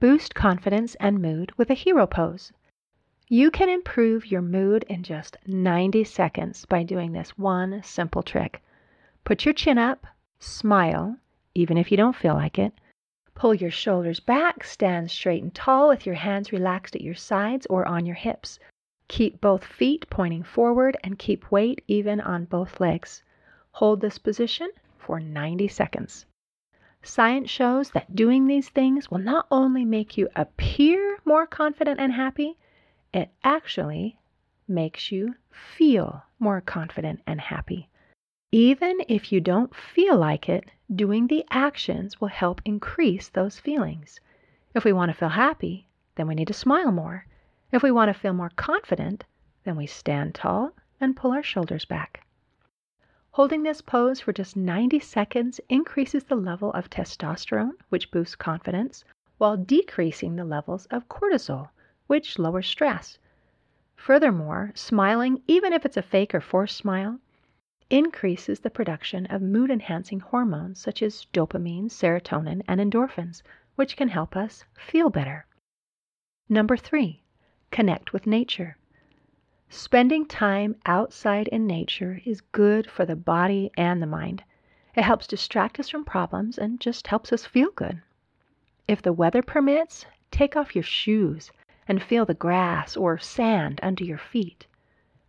Boost 0.00 0.34
confidence 0.34 0.96
and 0.96 1.22
mood 1.22 1.52
with 1.56 1.70
a 1.70 1.74
hero 1.74 2.04
pose. 2.04 2.52
You 3.28 3.52
can 3.52 3.68
improve 3.68 4.26
your 4.26 4.42
mood 4.42 4.84
in 4.88 5.04
just 5.04 5.36
90 5.46 6.02
seconds 6.02 6.66
by 6.66 6.82
doing 6.82 7.12
this 7.12 7.38
one 7.38 7.80
simple 7.84 8.24
trick. 8.24 8.60
Put 9.24 9.46
your 9.46 9.54
chin 9.54 9.78
up, 9.78 10.06
smile, 10.38 11.16
even 11.54 11.78
if 11.78 11.90
you 11.90 11.96
don't 11.96 12.14
feel 12.14 12.34
like 12.34 12.58
it. 12.58 12.74
Pull 13.34 13.54
your 13.54 13.70
shoulders 13.70 14.20
back, 14.20 14.62
stand 14.62 15.10
straight 15.10 15.42
and 15.42 15.54
tall 15.54 15.88
with 15.88 16.04
your 16.04 16.14
hands 16.14 16.52
relaxed 16.52 16.94
at 16.94 17.00
your 17.00 17.14
sides 17.14 17.66
or 17.70 17.86
on 17.86 18.04
your 18.04 18.16
hips. 18.16 18.58
Keep 19.08 19.40
both 19.40 19.64
feet 19.64 20.06
pointing 20.10 20.42
forward 20.42 20.98
and 21.02 21.18
keep 21.18 21.50
weight 21.50 21.82
even 21.88 22.20
on 22.20 22.44
both 22.44 22.80
legs. 22.80 23.22
Hold 23.72 24.02
this 24.02 24.18
position 24.18 24.68
for 24.98 25.18
90 25.18 25.68
seconds. 25.68 26.26
Science 27.02 27.48
shows 27.48 27.90
that 27.90 28.14
doing 28.14 28.46
these 28.46 28.68
things 28.68 29.10
will 29.10 29.18
not 29.18 29.46
only 29.50 29.86
make 29.86 30.18
you 30.18 30.28
appear 30.36 31.18
more 31.24 31.46
confident 31.46 31.98
and 31.98 32.12
happy, 32.12 32.58
it 33.12 33.30
actually 33.42 34.18
makes 34.68 35.10
you 35.10 35.34
feel 35.50 36.22
more 36.38 36.60
confident 36.60 37.20
and 37.26 37.40
happy. 37.40 37.88
Even 38.56 39.00
if 39.08 39.32
you 39.32 39.40
don't 39.40 39.74
feel 39.74 40.16
like 40.16 40.48
it, 40.48 40.70
doing 40.94 41.26
the 41.26 41.44
actions 41.50 42.20
will 42.20 42.28
help 42.28 42.62
increase 42.64 43.28
those 43.28 43.58
feelings. 43.58 44.20
If 44.76 44.84
we 44.84 44.92
want 44.92 45.10
to 45.10 45.18
feel 45.18 45.30
happy, 45.30 45.88
then 46.14 46.28
we 46.28 46.36
need 46.36 46.46
to 46.46 46.54
smile 46.54 46.92
more. 46.92 47.26
If 47.72 47.82
we 47.82 47.90
want 47.90 48.10
to 48.10 48.14
feel 48.14 48.32
more 48.32 48.52
confident, 48.54 49.24
then 49.64 49.74
we 49.74 49.86
stand 49.86 50.36
tall 50.36 50.70
and 51.00 51.16
pull 51.16 51.32
our 51.32 51.42
shoulders 51.42 51.84
back. 51.84 52.24
Holding 53.32 53.64
this 53.64 53.80
pose 53.80 54.20
for 54.20 54.32
just 54.32 54.56
90 54.56 55.00
seconds 55.00 55.60
increases 55.68 56.22
the 56.22 56.36
level 56.36 56.70
of 56.74 56.88
testosterone, 56.88 57.72
which 57.88 58.12
boosts 58.12 58.36
confidence, 58.36 59.04
while 59.36 59.56
decreasing 59.56 60.36
the 60.36 60.44
levels 60.44 60.86
of 60.92 61.08
cortisol, 61.08 61.70
which 62.06 62.38
lowers 62.38 62.68
stress. 62.68 63.18
Furthermore, 63.96 64.70
smiling, 64.76 65.42
even 65.48 65.72
if 65.72 65.84
it's 65.84 65.96
a 65.96 66.02
fake 66.02 66.32
or 66.32 66.40
forced 66.40 66.76
smile, 66.76 67.18
increases 67.90 68.60
the 68.60 68.70
production 68.70 69.26
of 69.26 69.42
mood 69.42 69.70
enhancing 69.70 70.20
hormones 70.20 70.80
such 70.80 71.02
as 71.02 71.26
dopamine, 71.32 71.90
serotonin, 71.90 72.62
and 72.66 72.80
endorphins, 72.80 73.42
which 73.74 73.96
can 73.96 74.08
help 74.08 74.36
us 74.36 74.64
feel 74.74 75.10
better. 75.10 75.46
Number 76.48 76.76
three, 76.76 77.22
connect 77.70 78.12
with 78.12 78.26
nature. 78.26 78.76
Spending 79.68 80.26
time 80.26 80.76
outside 80.86 81.48
in 81.48 81.66
nature 81.66 82.20
is 82.24 82.40
good 82.40 82.90
for 82.90 83.04
the 83.04 83.16
body 83.16 83.70
and 83.76 84.00
the 84.00 84.06
mind. 84.06 84.44
It 84.94 85.02
helps 85.02 85.26
distract 85.26 85.80
us 85.80 85.88
from 85.88 86.04
problems 86.04 86.58
and 86.58 86.80
just 86.80 87.08
helps 87.08 87.32
us 87.32 87.46
feel 87.46 87.70
good. 87.72 88.00
If 88.86 89.02
the 89.02 89.12
weather 89.12 89.42
permits, 89.42 90.06
take 90.30 90.54
off 90.54 90.76
your 90.76 90.84
shoes 90.84 91.50
and 91.88 92.02
feel 92.02 92.24
the 92.24 92.34
grass 92.34 92.96
or 92.96 93.18
sand 93.18 93.80
under 93.82 94.04
your 94.04 94.18
feet. 94.18 94.66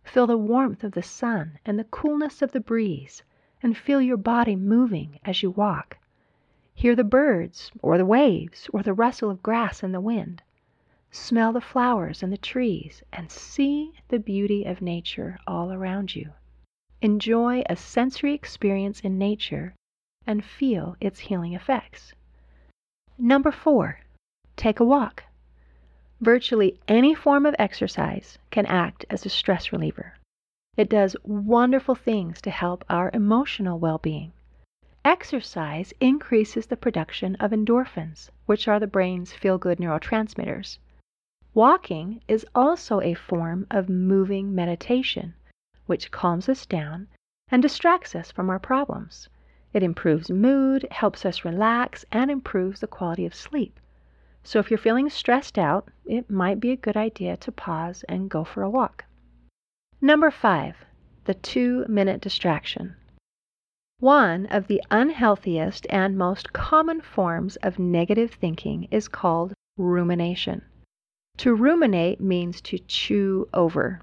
Feel 0.06 0.26
the 0.26 0.38
warmth 0.38 0.84
of 0.84 0.92
the 0.92 1.02
sun 1.02 1.58
and 1.66 1.78
the 1.78 1.84
coolness 1.84 2.40
of 2.40 2.52
the 2.52 2.60
breeze, 2.60 3.22
and 3.62 3.76
feel 3.76 4.00
your 4.00 4.16
body 4.16 4.56
moving 4.56 5.18
as 5.24 5.42
you 5.42 5.50
walk. 5.50 5.98
Hear 6.74 6.94
the 6.94 7.04
birds, 7.04 7.72
or 7.82 7.98
the 7.98 8.06
waves, 8.06 8.70
or 8.72 8.82
the 8.82 8.94
rustle 8.94 9.30
of 9.30 9.42
grass 9.42 9.82
in 9.82 9.92
the 9.92 10.00
wind. 10.00 10.42
Smell 11.10 11.52
the 11.52 11.60
flowers 11.60 12.22
and 12.22 12.32
the 12.32 12.38
trees 12.38 13.02
and 13.12 13.30
see 13.30 13.92
the 14.08 14.18
beauty 14.18 14.64
of 14.64 14.80
nature 14.80 15.38
all 15.46 15.72
around 15.72 16.14
you. 16.14 16.32
Enjoy 17.02 17.62
a 17.68 17.76
sensory 17.76 18.32
experience 18.32 19.00
in 19.00 19.18
nature 19.18 19.74
and 20.26 20.44
feel 20.44 20.96
its 21.00 21.20
healing 21.20 21.52
effects. 21.52 22.14
Number 23.18 23.50
four, 23.50 24.00
take 24.56 24.78
a 24.80 24.84
walk. 24.84 25.24
Virtually 26.20 26.80
any 26.88 27.14
form 27.14 27.44
of 27.44 27.54
exercise 27.58 28.38
can 28.50 28.64
act 28.66 29.04
as 29.10 29.26
a 29.26 29.28
stress 29.28 29.70
reliever. 29.70 30.14
It 30.76 30.88
does 30.88 31.14
wonderful 31.24 31.94
things 31.94 32.40
to 32.40 32.50
help 32.50 32.84
our 32.88 33.10
emotional 33.12 33.78
well 33.78 33.98
being. 33.98 34.32
Exercise 35.04 35.92
increases 36.00 36.66
the 36.66 36.76
production 36.76 37.36
of 37.36 37.52
endorphins, 37.52 38.30
which 38.46 38.66
are 38.66 38.80
the 38.80 38.86
brain's 38.86 39.32
feel 39.32 39.58
good 39.58 39.78
neurotransmitters. 39.78 40.78
Walking 41.54 42.22
is 42.28 42.46
also 42.54 43.00
a 43.00 43.14
form 43.14 43.66
of 43.70 43.88
moving 43.88 44.54
meditation, 44.54 45.34
which 45.86 46.10
calms 46.10 46.48
us 46.48 46.66
down 46.66 47.08
and 47.50 47.62
distracts 47.62 48.14
us 48.14 48.30
from 48.30 48.50
our 48.50 48.58
problems. 48.58 49.28
It 49.72 49.82
improves 49.82 50.30
mood, 50.30 50.86
helps 50.90 51.24
us 51.24 51.44
relax, 51.44 52.04
and 52.10 52.30
improves 52.30 52.80
the 52.80 52.86
quality 52.86 53.26
of 53.26 53.34
sleep. 53.34 53.78
So 54.46 54.60
if 54.60 54.70
you're 54.70 54.78
feeling 54.78 55.10
stressed 55.10 55.58
out, 55.58 55.88
it 56.04 56.30
might 56.30 56.60
be 56.60 56.70
a 56.70 56.76
good 56.76 56.96
idea 56.96 57.36
to 57.38 57.50
pause 57.50 58.04
and 58.08 58.30
go 58.30 58.44
for 58.44 58.62
a 58.62 58.70
walk. 58.70 59.04
Number 60.00 60.30
five, 60.30 60.76
the 61.24 61.34
two 61.34 61.84
minute 61.88 62.20
distraction. 62.20 62.94
One 63.98 64.46
of 64.46 64.68
the 64.68 64.80
unhealthiest 64.88 65.84
and 65.90 66.16
most 66.16 66.52
common 66.52 67.00
forms 67.00 67.56
of 67.56 67.80
negative 67.80 68.34
thinking 68.34 68.86
is 68.92 69.08
called 69.08 69.52
rumination. 69.76 70.62
To 71.38 71.52
ruminate 71.52 72.20
means 72.20 72.60
to 72.62 72.78
chew 72.78 73.48
over. 73.52 74.00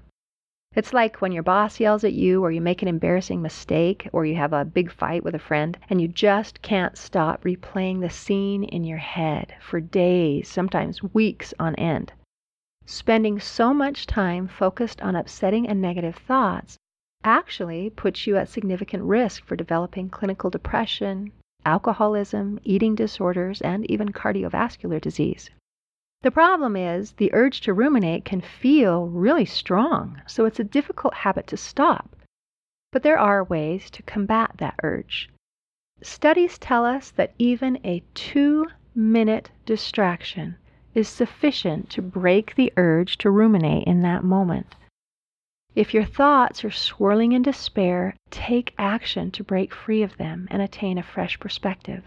It's 0.76 0.92
like 0.92 1.20
when 1.20 1.30
your 1.30 1.44
boss 1.44 1.78
yells 1.78 2.02
at 2.02 2.14
you, 2.14 2.42
or 2.42 2.50
you 2.50 2.60
make 2.60 2.82
an 2.82 2.88
embarrassing 2.88 3.40
mistake, 3.40 4.08
or 4.12 4.26
you 4.26 4.34
have 4.34 4.52
a 4.52 4.64
big 4.64 4.90
fight 4.90 5.22
with 5.22 5.36
a 5.36 5.38
friend, 5.38 5.78
and 5.88 6.00
you 6.00 6.08
just 6.08 6.62
can't 6.62 6.98
stop 6.98 7.44
replaying 7.44 8.00
the 8.00 8.10
scene 8.10 8.64
in 8.64 8.82
your 8.82 8.98
head 8.98 9.54
for 9.60 9.80
days, 9.80 10.48
sometimes 10.48 11.00
weeks 11.00 11.54
on 11.60 11.76
end. 11.76 12.12
Spending 12.86 13.38
so 13.38 13.72
much 13.72 14.06
time 14.06 14.48
focused 14.48 15.00
on 15.00 15.14
upsetting 15.14 15.68
and 15.68 15.80
negative 15.80 16.16
thoughts 16.16 16.76
actually 17.22 17.88
puts 17.88 18.26
you 18.26 18.36
at 18.36 18.48
significant 18.48 19.04
risk 19.04 19.44
for 19.44 19.54
developing 19.54 20.10
clinical 20.10 20.50
depression, 20.50 21.30
alcoholism, 21.64 22.58
eating 22.64 22.96
disorders, 22.96 23.62
and 23.62 23.88
even 23.88 24.08
cardiovascular 24.08 25.00
disease. 25.00 25.50
The 26.24 26.30
problem 26.30 26.74
is 26.74 27.12
the 27.12 27.34
urge 27.34 27.60
to 27.60 27.74
ruminate 27.74 28.24
can 28.24 28.40
feel 28.40 29.08
really 29.08 29.44
strong, 29.44 30.22
so 30.26 30.46
it's 30.46 30.58
a 30.58 30.64
difficult 30.64 31.12
habit 31.12 31.46
to 31.48 31.58
stop. 31.58 32.16
But 32.92 33.02
there 33.02 33.18
are 33.18 33.44
ways 33.44 33.90
to 33.90 34.02
combat 34.04 34.52
that 34.56 34.80
urge. 34.82 35.28
Studies 36.00 36.56
tell 36.56 36.86
us 36.86 37.10
that 37.10 37.34
even 37.38 37.78
a 37.84 38.02
two 38.14 38.68
minute 38.94 39.50
distraction 39.66 40.56
is 40.94 41.10
sufficient 41.10 41.90
to 41.90 42.00
break 42.00 42.54
the 42.54 42.72
urge 42.78 43.18
to 43.18 43.30
ruminate 43.30 43.86
in 43.86 44.00
that 44.00 44.24
moment. 44.24 44.76
If 45.74 45.92
your 45.92 46.06
thoughts 46.06 46.64
are 46.64 46.70
swirling 46.70 47.32
in 47.32 47.42
despair, 47.42 48.16
take 48.30 48.72
action 48.78 49.30
to 49.32 49.44
break 49.44 49.74
free 49.74 50.02
of 50.02 50.16
them 50.16 50.48
and 50.50 50.62
attain 50.62 50.96
a 50.96 51.02
fresh 51.02 51.38
perspective. 51.38 52.02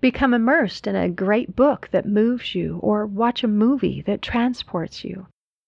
Become 0.00 0.32
immersed 0.32 0.86
in 0.86 0.94
a 0.94 1.08
great 1.08 1.56
book 1.56 1.88
that 1.90 2.06
moves 2.06 2.54
you, 2.54 2.78
or 2.82 3.04
watch 3.04 3.42
a 3.42 3.48
movie 3.48 4.00
that 4.02 4.22
transports 4.22 5.02
you. 5.02 5.26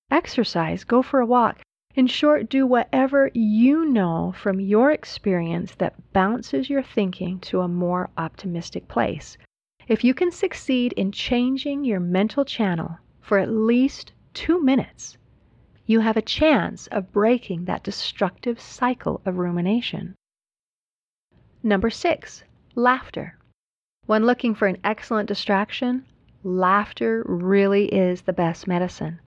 Exercise, 0.08 0.84
go 0.84 1.02
for 1.02 1.18
a 1.18 1.26
walk. 1.26 1.62
In 1.96 2.06
short, 2.06 2.48
do 2.48 2.64
whatever 2.64 3.32
you 3.34 3.84
know 3.84 4.32
from 4.36 4.60
your 4.60 4.92
experience 4.92 5.74
that 5.74 6.12
bounces 6.12 6.70
your 6.70 6.82
thinking 6.82 7.40
to 7.40 7.62
a 7.62 7.66
more 7.66 8.08
optimistic 8.16 8.86
place. 8.86 9.36
If 9.88 10.04
you 10.04 10.14
can 10.14 10.30
succeed 10.30 10.92
in 10.92 11.10
changing 11.10 11.84
your 11.84 11.98
mental 11.98 12.44
channel 12.44 12.98
for 13.20 13.38
at 13.38 13.50
least 13.50 14.12
two 14.32 14.62
minutes, 14.62 15.18
you 15.86 15.98
have 15.98 16.16
a 16.16 16.22
chance 16.22 16.86
of 16.86 17.10
breaking 17.10 17.64
that 17.64 17.82
destructive 17.82 18.60
cycle 18.60 19.20
of 19.26 19.38
rumination. 19.38 20.14
Number 21.64 21.90
six, 21.90 22.44
laughter. 22.76 23.36
When 24.10 24.26
looking 24.26 24.56
for 24.56 24.66
an 24.66 24.78
excellent 24.82 25.28
distraction, 25.28 26.04
laughter 26.42 27.22
really 27.28 27.84
is 27.94 28.22
the 28.22 28.32
best 28.32 28.66
medicine. 28.66 29.20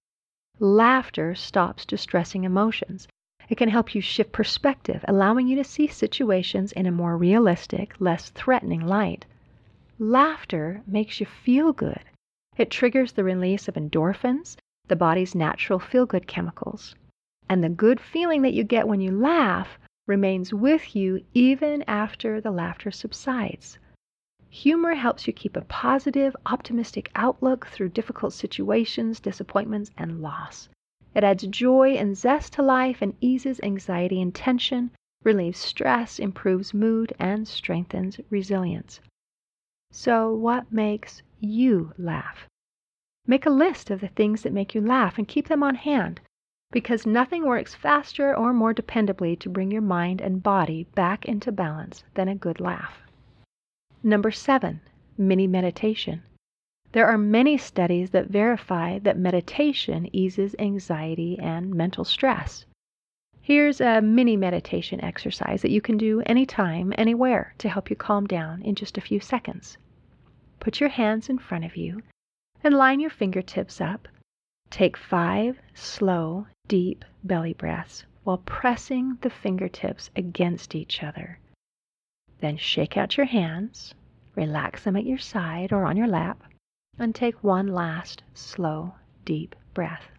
Laughter 0.59 1.35
stops 1.35 1.85
distressing 1.85 2.43
emotions. 2.43 3.07
It 3.47 3.55
can 3.55 3.69
help 3.69 3.95
you 3.95 4.01
shift 4.01 4.33
perspective, 4.33 5.05
allowing 5.07 5.47
you 5.47 5.55
to 5.55 5.63
see 5.63 5.87
situations 5.87 6.73
in 6.73 6.85
a 6.85 6.91
more 6.91 7.15
realistic, 7.15 7.95
less 8.01 8.29
threatening 8.31 8.85
light. 8.85 9.25
Laughter 9.99 10.81
makes 10.85 11.21
you 11.21 11.27
feel 11.27 11.71
good. 11.71 12.01
It 12.57 12.69
triggers 12.69 13.13
the 13.13 13.23
release 13.23 13.69
of 13.69 13.75
endorphins, 13.75 14.57
the 14.89 14.97
body's 14.97 15.33
natural 15.33 15.79
feel 15.79 16.05
good 16.05 16.27
chemicals. 16.27 16.93
And 17.47 17.63
the 17.63 17.69
good 17.69 18.01
feeling 18.01 18.41
that 18.41 18.53
you 18.53 18.65
get 18.65 18.89
when 18.89 18.99
you 18.99 19.11
laugh 19.11 19.79
remains 20.07 20.53
with 20.53 20.93
you 20.93 21.23
even 21.33 21.83
after 21.83 22.41
the 22.41 22.51
laughter 22.51 22.91
subsides. 22.91 23.79
Humor 24.53 24.93
helps 24.93 25.25
you 25.25 25.33
keep 25.33 25.57
a 25.57 25.62
positive, 25.62 26.36
optimistic 26.45 27.10
outlook 27.15 27.65
through 27.65 27.89
difficult 27.89 28.33
situations, 28.33 29.19
disappointments, 29.19 29.89
and 29.98 30.22
loss. 30.22 30.69
It 31.15 31.24
adds 31.24 31.48
joy 31.48 31.93
and 31.93 32.15
zest 32.15 32.53
to 32.53 32.62
life 32.62 33.01
and 33.01 33.15
eases 33.19 33.60
anxiety 33.63 34.22
and 34.22 34.33
tension, 34.33 34.91
relieves 35.24 35.57
stress, 35.57 36.19
improves 36.19 36.72
mood, 36.72 37.13
and 37.17 37.48
strengthens 37.48 38.19
resilience. 38.29 39.01
So, 39.91 40.31
what 40.31 40.72
makes 40.72 41.24
you 41.39 41.91
laugh? 41.98 42.48
Make 43.25 43.48
a 43.48 43.50
list 43.50 43.89
of 43.89 44.01
the 44.01 44.10
things 44.10 44.43
that 44.43 44.53
make 44.53 44.75
you 44.75 44.81
laugh 44.81 45.17
and 45.17 45.27
keep 45.27 45.47
them 45.47 45.63
on 45.63 45.73
hand 45.73 46.21
because 46.71 47.08
nothing 47.08 47.43
works 47.43 47.73
faster 47.73 48.36
or 48.38 48.54
more 48.54 48.75
dependably 48.75 49.36
to 49.39 49.49
bring 49.49 49.71
your 49.71 49.82
mind 49.82 50.21
and 50.21 50.43
body 50.43 50.84
back 50.93 51.25
into 51.25 51.51
balance 51.51 52.04
than 52.13 52.27
a 52.27 52.36
good 52.36 52.60
laugh. 52.60 53.02
Number 54.05 54.31
seven, 54.31 54.81
mini 55.17 55.47
meditation. 55.47 56.23
There 56.91 57.07
are 57.07 57.17
many 57.17 57.57
studies 57.57 58.09
that 58.09 58.27
verify 58.27 58.99
that 58.99 59.17
meditation 59.17 60.13
eases 60.13 60.57
anxiety 60.59 61.39
and 61.39 61.73
mental 61.73 62.03
stress. 62.03 62.65
Here's 63.41 63.79
a 63.79 64.01
mini 64.01 64.35
meditation 64.35 65.01
exercise 65.01 65.61
that 65.61 65.71
you 65.71 65.79
can 65.79 65.95
do 65.95 66.21
anytime, 66.25 66.93
anywhere 66.97 67.55
to 67.59 67.69
help 67.69 67.89
you 67.89 67.95
calm 67.95 68.27
down 68.27 68.61
in 68.61 68.75
just 68.75 68.97
a 68.97 69.01
few 69.01 69.21
seconds. 69.21 69.77
Put 70.59 70.81
your 70.81 70.89
hands 70.89 71.29
in 71.29 71.37
front 71.37 71.63
of 71.63 71.77
you 71.77 72.01
and 72.61 72.75
line 72.75 72.99
your 72.99 73.09
fingertips 73.09 73.79
up. 73.79 74.09
Take 74.69 74.97
five 74.97 75.59
slow, 75.73 76.47
deep 76.67 77.05
belly 77.23 77.53
breaths 77.53 78.03
while 78.25 78.39
pressing 78.39 79.17
the 79.21 79.29
fingertips 79.29 80.09
against 80.13 80.75
each 80.75 81.01
other. 81.01 81.39
Then 82.43 82.58
shake 82.58 82.97
out 82.97 83.15
your 83.15 83.27
hands, 83.27 83.95
relax 84.36 84.84
them 84.84 84.97
at 84.97 85.06
your 85.06 85.17
side 85.17 85.71
or 85.71 85.86
on 85.86 85.95
your 85.95 86.10
lap, 86.10 86.43
and 86.99 87.15
take 87.15 87.41
one 87.41 87.67
last 87.67 88.21
slow, 88.34 88.95
deep 89.23 89.56
breath. 89.73 90.12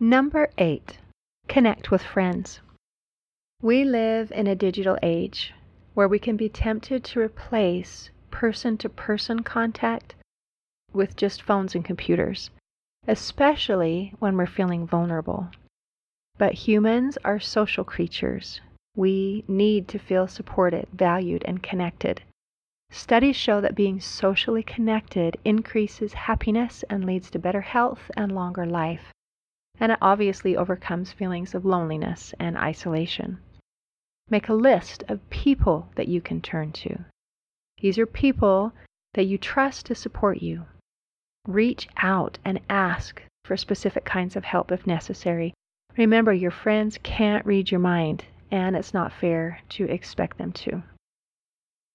Number 0.00 0.50
eight, 0.58 0.98
connect 1.46 1.92
with 1.92 2.02
friends. 2.02 2.58
We 3.62 3.84
live 3.84 4.32
in 4.32 4.48
a 4.48 4.56
digital 4.56 4.98
age 5.00 5.54
where 5.94 6.08
we 6.08 6.18
can 6.18 6.36
be 6.36 6.48
tempted 6.48 7.04
to 7.04 7.20
replace 7.20 8.10
person 8.32 8.76
to 8.78 8.88
person 8.88 9.44
contact 9.44 10.16
with 10.92 11.14
just 11.14 11.42
phones 11.42 11.76
and 11.76 11.84
computers, 11.84 12.50
especially 13.06 14.14
when 14.18 14.36
we're 14.36 14.46
feeling 14.46 14.84
vulnerable. 14.84 15.48
But 16.38 16.54
humans 16.54 17.18
are 17.24 17.38
social 17.38 17.84
creatures 17.84 18.60
we 18.98 19.44
need 19.46 19.86
to 19.86 19.96
feel 19.96 20.26
supported, 20.26 20.88
valued, 20.92 21.44
and 21.44 21.62
connected. 21.62 22.20
Studies 22.90 23.36
show 23.36 23.60
that 23.60 23.76
being 23.76 24.00
socially 24.00 24.64
connected 24.64 25.36
increases 25.44 26.12
happiness 26.14 26.82
and 26.90 27.04
leads 27.04 27.30
to 27.30 27.38
better 27.38 27.60
health 27.60 28.10
and 28.16 28.34
longer 28.34 28.66
life. 28.66 29.12
And 29.78 29.92
it 29.92 29.98
obviously 30.02 30.56
overcomes 30.56 31.12
feelings 31.12 31.54
of 31.54 31.64
loneliness 31.64 32.34
and 32.40 32.56
isolation. 32.58 33.38
Make 34.28 34.48
a 34.48 34.54
list 34.54 35.04
of 35.06 35.30
people 35.30 35.90
that 35.94 36.08
you 36.08 36.20
can 36.20 36.40
turn 36.40 36.72
to. 36.72 37.04
These 37.80 37.98
are 37.98 38.06
people 38.06 38.72
that 39.14 39.26
you 39.26 39.38
trust 39.38 39.86
to 39.86 39.94
support 39.94 40.42
you. 40.42 40.64
Reach 41.46 41.88
out 41.98 42.38
and 42.44 42.58
ask 42.68 43.22
for 43.44 43.56
specific 43.56 44.04
kinds 44.04 44.34
of 44.34 44.42
help 44.42 44.72
if 44.72 44.88
necessary. 44.88 45.54
Remember, 45.96 46.32
your 46.32 46.50
friends 46.50 46.98
can't 47.04 47.46
read 47.46 47.70
your 47.70 47.80
mind, 47.80 48.24
and 48.50 48.76
it's 48.76 48.94
not 48.94 49.12
fair 49.12 49.60
to 49.70 49.84
expect 49.84 50.38
them 50.38 50.52
to. 50.52 50.82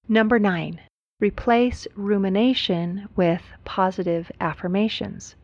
Number 0.08 0.40
nine, 0.40 0.82
replace 1.20 1.88
rumination 1.96 3.08
with 3.16 3.42
positive 3.64 4.32
affirmations. 4.40 5.36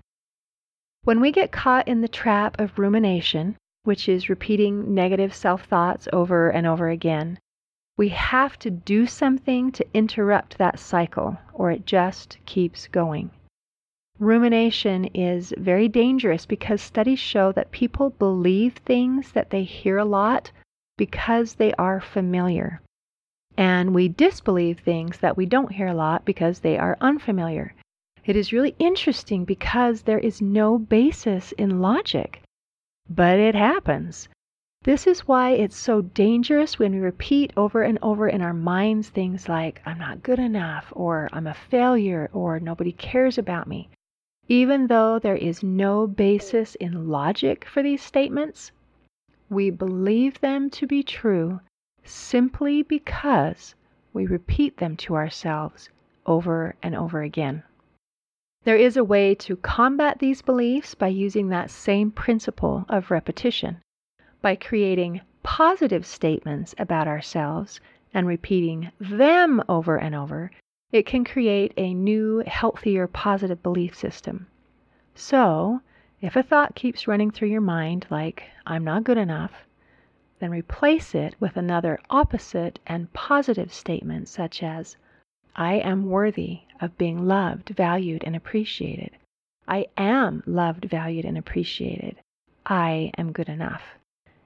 When 1.04 1.22
we 1.22 1.32
get 1.32 1.52
caught 1.52 1.88
in 1.88 2.02
the 2.02 2.08
trap 2.08 2.60
of 2.60 2.78
rumination, 2.78 3.56
which 3.84 4.10
is 4.10 4.30
repeating 4.30 4.94
negative 4.94 5.34
self 5.34 5.64
thoughts 5.64 6.08
over 6.12 6.50
and 6.50 6.68
over 6.68 6.90
again, 6.90 7.40
we 7.98 8.10
have 8.10 8.60
to 8.60 8.70
do 8.70 9.06
something 9.06 9.72
to 9.72 9.86
interrupt 9.94 10.58
that 10.58 10.80
cycle, 10.80 11.38
or 11.54 11.72
it 11.72 11.86
just 11.86 12.38
keeps 12.46 12.88
going. 12.88 13.32
Rumination 14.20 15.06
is 15.06 15.54
very 15.58 15.88
dangerous 15.88 16.46
because 16.46 16.82
studies 16.82 17.20
show 17.20 17.54
that 17.54 17.72
people 17.72 18.10
believe 18.10 18.74
things 18.76 19.32
that 19.32 19.50
they 19.50 19.64
hear 19.64 19.98
a 19.98 20.04
lot 20.04 20.52
because 21.00 21.54
they 21.54 21.72
are 21.76 22.02
familiar. 22.02 22.82
And 23.58 23.96
we 23.96 24.10
disbelieve 24.10 24.82
things 24.82 25.20
that 25.20 25.38
we 25.38 25.46
don't 25.46 25.72
hear 25.72 25.88
a 25.88 25.94
lot 25.94 26.26
because 26.26 26.60
they 26.60 26.78
are 26.78 26.98
unfamiliar. 27.00 27.74
It 28.26 28.36
is 28.36 28.52
really 28.52 28.76
interesting 28.80 29.46
because 29.46 30.02
there 30.02 30.20
is 30.20 30.42
no 30.42 30.78
basis 30.78 31.54
in 31.54 31.80
logic, 31.80 32.42
but 33.10 33.40
it 33.40 33.56
happens. 33.56 34.28
This 34.84 35.08
is 35.08 35.26
why 35.26 35.52
it's 35.52 35.78
so 35.78 36.02
dangerous 36.02 36.78
when 36.78 36.92
we 36.92 37.00
repeat 37.00 37.54
over 37.56 37.82
and 37.82 37.98
over 38.02 38.28
in 38.28 38.42
our 38.42 38.54
minds 38.54 39.10
things 39.10 39.48
like, 39.48 39.82
I'm 39.86 40.00
not 40.00 40.22
good 40.22 40.40
enough, 40.40 40.92
or 40.92 41.30
I'm 41.32 41.48
a 41.48 41.54
failure, 41.54 42.30
or 42.34 42.60
nobody 42.60 42.92
cares 42.92 43.38
about 43.38 43.68
me. 43.68 43.90
Even 44.50 44.88
though 44.88 45.18
there 45.18 45.38
is 45.38 45.64
no 45.64 46.08
basis 46.08 46.76
in 46.76 47.08
logic 47.08 47.64
for 47.64 47.82
these 47.82 48.02
statements, 48.02 48.74
we 49.50 49.70
believe 49.70 50.40
them 50.42 50.70
to 50.70 50.86
be 50.86 51.02
true 51.04 51.60
simply 52.04 52.84
because 52.84 53.76
we 54.14 54.26
repeat 54.26 54.78
them 54.78 54.96
to 54.98 55.16
ourselves 55.16 55.90
over 56.26 56.76
and 56.84 56.96
over 56.96 57.22
again. 57.22 57.64
There 58.64 58.76
is 58.76 58.98
a 58.98 59.04
way 59.04 59.36
to 59.36 59.56
combat 59.56 60.20
these 60.20 60.42
beliefs 60.42 60.94
by 60.94 61.08
using 61.08 61.50
that 61.50 61.72
same 61.72 62.12
principle 62.12 62.86
of 62.90 63.10
repetition, 63.10 63.82
by 64.42 64.56
creating 64.56 65.22
positive 65.44 66.06
statements 66.06 66.76
about 66.78 67.08
ourselves 67.08 67.80
and 68.14 68.28
repeating 68.28 68.92
them 69.00 69.64
over 69.70 69.98
and 69.98 70.14
over. 70.14 70.52
It 70.92 71.06
can 71.06 71.24
create 71.24 71.74
a 71.78 71.94
new, 71.94 72.44
healthier, 72.46 73.08
positive 73.08 73.64
belief 73.64 73.96
system. 73.96 74.48
So, 75.16 75.82
if 76.22 76.36
a 76.36 76.44
thought 76.44 76.76
keeps 76.76 77.08
running 77.08 77.32
through 77.32 77.50
your 77.50 77.62
mind 77.62 78.06
like, 78.10 78.44
I'm 78.66 78.84
not 78.84 79.04
good 79.04 79.18
enough, 79.18 79.52
then 80.40 80.52
replace 80.52 81.16
it 81.16 81.36
with 81.40 81.58
another 81.58 82.00
opposite 82.10 82.80
and 82.88 83.12
positive 83.14 83.74
statement 83.74 84.28
such 84.28 84.64
as, 84.64 84.98
I 85.56 85.76
am 85.76 86.10
worthy 86.10 86.62
of 86.80 86.98
being 86.98 87.28
loved, 87.28 87.70
valued, 87.70 88.24
and 88.24 88.36
appreciated. 88.36 89.12
I 89.68 89.88
am 89.98 90.44
loved, 90.46 90.86
valued, 90.86 91.26
and 91.26 91.38
appreciated. 91.38 92.18
I 92.66 93.12
am 93.18 93.32
good 93.32 93.50
enough. 93.50 93.84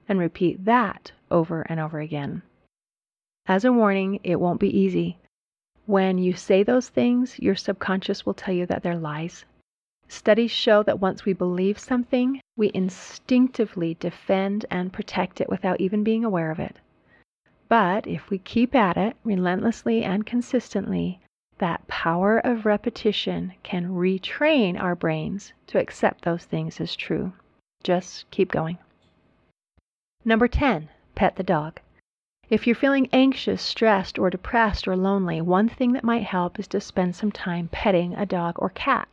And 0.08 0.18
repeat 0.18 0.64
that 0.64 1.12
over 1.30 1.62
and 1.62 1.80
over 1.80 2.00
again. 2.00 2.42
As 3.46 3.64
a 3.64 3.72
warning, 3.72 4.20
it 4.22 4.40
won't 4.40 4.60
be 4.60 4.76
easy. 4.76 5.18
When 5.86 6.18
you 6.18 6.32
say 6.34 6.62
those 6.62 6.88
things, 6.88 7.38
your 7.38 7.54
subconscious 7.54 8.24
will 8.24 8.34
tell 8.34 8.54
you 8.54 8.66
that 8.66 8.82
they're 8.82 8.96
lies. 8.96 9.44
Studies 10.08 10.50
show 10.50 10.82
that 10.82 11.00
once 11.00 11.24
we 11.24 11.32
believe 11.32 11.78
something, 11.78 12.40
we 12.56 12.70
instinctively 12.74 13.94
defend 13.94 14.66
and 14.70 14.92
protect 14.92 15.40
it 15.40 15.48
without 15.48 15.80
even 15.80 16.04
being 16.04 16.24
aware 16.24 16.50
of 16.50 16.60
it. 16.60 16.76
But 17.68 18.06
if 18.06 18.30
we 18.30 18.38
keep 18.38 18.74
at 18.74 18.96
it 18.96 19.16
relentlessly 19.24 20.04
and 20.04 20.26
consistently, 20.26 21.20
that 21.58 21.86
power 21.86 22.38
of 22.38 22.66
repetition 22.66 23.54
can 23.62 23.88
retrain 23.88 24.78
our 24.78 24.94
brains 24.94 25.52
to 25.68 25.78
accept 25.78 26.24
those 26.24 26.44
things 26.44 26.80
as 26.80 26.94
true. 26.94 27.32
Just 27.82 28.30
keep 28.30 28.52
going. 28.52 28.78
Number 30.24 30.48
10, 30.48 30.88
pet 31.14 31.36
the 31.36 31.42
dog. 31.42 31.80
If 32.50 32.66
you're 32.66 32.76
feeling 32.76 33.08
anxious, 33.12 33.62
stressed, 33.62 34.18
or 34.18 34.28
depressed 34.28 34.86
or 34.86 34.96
lonely, 34.96 35.40
one 35.40 35.68
thing 35.68 35.92
that 35.92 36.04
might 36.04 36.24
help 36.24 36.58
is 36.58 36.68
to 36.68 36.80
spend 36.80 37.16
some 37.16 37.32
time 37.32 37.68
petting 37.68 38.14
a 38.14 38.26
dog 38.26 38.56
or 38.58 38.68
cat. 38.68 39.08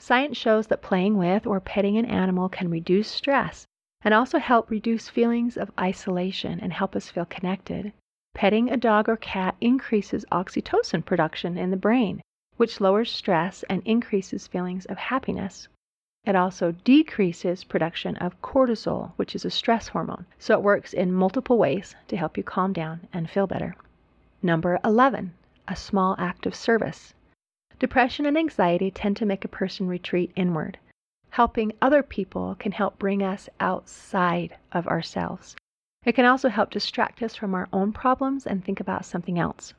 Science 0.00 0.36
shows 0.36 0.68
that 0.68 0.80
playing 0.80 1.18
with 1.18 1.46
or 1.46 1.58
petting 1.58 1.98
an 1.98 2.04
animal 2.04 2.48
can 2.48 2.70
reduce 2.70 3.08
stress 3.08 3.66
and 4.02 4.14
also 4.14 4.38
help 4.38 4.70
reduce 4.70 5.08
feelings 5.08 5.56
of 5.56 5.72
isolation 5.78 6.60
and 6.60 6.72
help 6.72 6.94
us 6.94 7.10
feel 7.10 7.24
connected. 7.24 7.92
Petting 8.32 8.70
a 8.70 8.76
dog 8.76 9.08
or 9.08 9.16
cat 9.16 9.56
increases 9.60 10.24
oxytocin 10.30 11.04
production 11.04 11.58
in 11.58 11.70
the 11.70 11.76
brain, 11.76 12.22
which 12.56 12.80
lowers 12.80 13.10
stress 13.10 13.64
and 13.64 13.82
increases 13.84 14.46
feelings 14.46 14.86
of 14.86 14.96
happiness. 14.96 15.66
It 16.24 16.36
also 16.36 16.72
decreases 16.72 17.64
production 17.64 18.16
of 18.18 18.40
cortisol, 18.40 19.12
which 19.16 19.34
is 19.34 19.44
a 19.44 19.50
stress 19.50 19.88
hormone. 19.88 20.26
So 20.38 20.54
it 20.54 20.62
works 20.62 20.92
in 20.92 21.12
multiple 21.12 21.58
ways 21.58 21.96
to 22.06 22.16
help 22.16 22.36
you 22.36 22.44
calm 22.44 22.72
down 22.72 23.08
and 23.12 23.28
feel 23.28 23.48
better. 23.48 23.74
Number 24.42 24.78
11, 24.84 25.34
a 25.66 25.74
small 25.74 26.14
act 26.18 26.46
of 26.46 26.54
service. 26.54 27.14
Depression 27.80 28.26
and 28.26 28.36
anxiety 28.36 28.90
tend 28.90 29.16
to 29.16 29.24
make 29.24 29.44
a 29.44 29.48
person 29.48 29.86
retreat 29.86 30.32
inward. 30.34 30.78
Helping 31.30 31.72
other 31.80 32.02
people 32.02 32.56
can 32.58 32.72
help 32.72 32.98
bring 32.98 33.22
us 33.22 33.48
outside 33.60 34.56
of 34.72 34.88
ourselves. 34.88 35.54
It 36.04 36.16
can 36.16 36.24
also 36.24 36.48
help 36.48 36.70
distract 36.70 37.22
us 37.22 37.36
from 37.36 37.54
our 37.54 37.68
own 37.72 37.92
problems 37.92 38.48
and 38.48 38.64
think 38.64 38.80
about 38.80 39.04
something 39.04 39.38
else. 39.38 39.74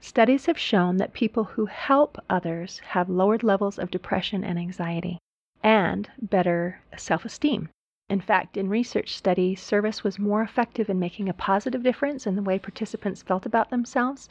Studies 0.00 0.46
have 0.46 0.58
shown 0.58 0.96
that 0.96 1.12
people 1.12 1.44
who 1.44 1.66
help 1.66 2.18
others 2.28 2.80
have 2.80 3.08
lowered 3.08 3.44
levels 3.44 3.78
of 3.78 3.92
depression 3.92 4.42
and 4.42 4.58
anxiety 4.58 5.20
and 5.62 6.10
better 6.20 6.80
self 6.96 7.24
esteem. 7.24 7.68
In 8.08 8.20
fact, 8.20 8.56
in 8.56 8.68
research 8.68 9.14
studies, 9.14 9.62
service 9.62 10.02
was 10.02 10.18
more 10.18 10.42
effective 10.42 10.90
in 10.90 10.98
making 10.98 11.28
a 11.28 11.34
positive 11.34 11.84
difference 11.84 12.26
in 12.26 12.34
the 12.34 12.42
way 12.42 12.58
participants 12.58 13.22
felt 13.22 13.46
about 13.46 13.70
themselves 13.70 14.28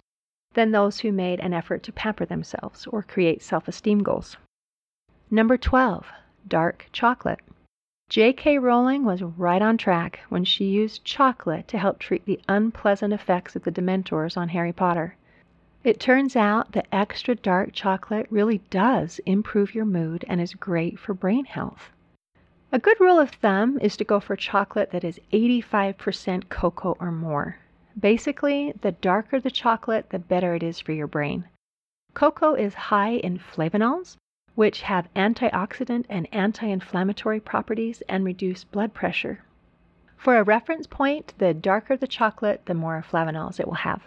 than 0.54 0.72
those 0.72 1.00
who 1.00 1.12
made 1.12 1.40
an 1.40 1.54
effort 1.54 1.84
to 1.84 1.92
pamper 1.92 2.26
themselves 2.26 2.88
or 2.88 3.04
create 3.04 3.42
self 3.42 3.68
esteem 3.68 4.04
goals. 4.04 4.38
Number 5.32 5.58
12, 5.58 6.06
dark 6.48 6.88
chocolate. 6.92 7.40
J.K. 8.10 8.60
Rowling 8.60 9.06
was 9.06 9.24
right 9.24 9.62
on 9.62 9.78
track 9.78 10.20
when 10.30 10.44
she 10.44 10.66
used 10.66 11.04
chocolate 11.04 11.68
to 11.70 11.78
help 11.78 11.98
treat 11.98 12.26
the 12.26 12.40
unpleasant 12.48 13.14
effects 13.14 13.56
of 13.56 13.64
the 13.64 13.72
Dementors 13.72 14.38
on 14.38 14.50
Harry 14.50 14.74
Potter. 14.74 15.16
It 15.84 16.00
turns 16.00 16.36
out 16.36 16.74
that 16.74 16.88
extra 16.92 17.36
dark 17.36 17.72
chocolate 17.74 18.28
really 18.30 18.60
does 18.70 19.20
improve 19.26 19.74
your 19.74 19.86
mood 19.86 20.24
and 20.28 20.40
is 20.40 20.54
great 20.54 21.00
for 21.00 21.14
brain 21.14 21.46
health. 21.46 21.92
A 22.72 22.80
good 22.80 23.00
rule 23.00 23.20
of 23.20 23.32
thumb 23.32 23.80
is 23.82 23.98
to 23.98 24.04
go 24.04 24.20
for 24.20 24.36
chocolate 24.36 24.92
that 24.92 25.04
is 25.04 25.20
85% 25.32 26.50
cocoa 26.50 26.96
or 27.00 27.12
more. 27.12 27.58
Basically, 28.00 28.74
the 28.82 28.92
darker 28.92 29.40
the 29.40 29.52
chocolate, 29.52 30.10
the 30.10 30.18
better 30.18 30.56
it 30.56 30.64
is 30.64 30.80
for 30.80 30.94
your 30.94 31.06
brain. 31.06 31.46
Cocoa 32.16 32.56
is 32.56 32.74
high 32.74 33.12
in 33.12 33.38
flavonols, 33.38 34.18
which 34.56 34.82
have 34.82 35.14
antioxidant 35.16 36.06
and 36.10 36.28
anti 36.32 36.68
inflammatory 36.68 37.40
properties 37.40 38.02
and 38.10 38.26
reduce 38.26 38.64
blood 38.64 38.94
pressure. 38.94 39.44
For 40.18 40.38
a 40.38 40.44
reference 40.44 40.88
point, 40.88 41.34
the 41.38 41.54
darker 41.54 41.98
the 41.98 42.08
chocolate, 42.08 42.66
the 42.66 42.74
more 42.74 43.04
flavonols 43.08 43.60
it 43.60 43.68
will 43.68 43.74
have. 43.76 44.02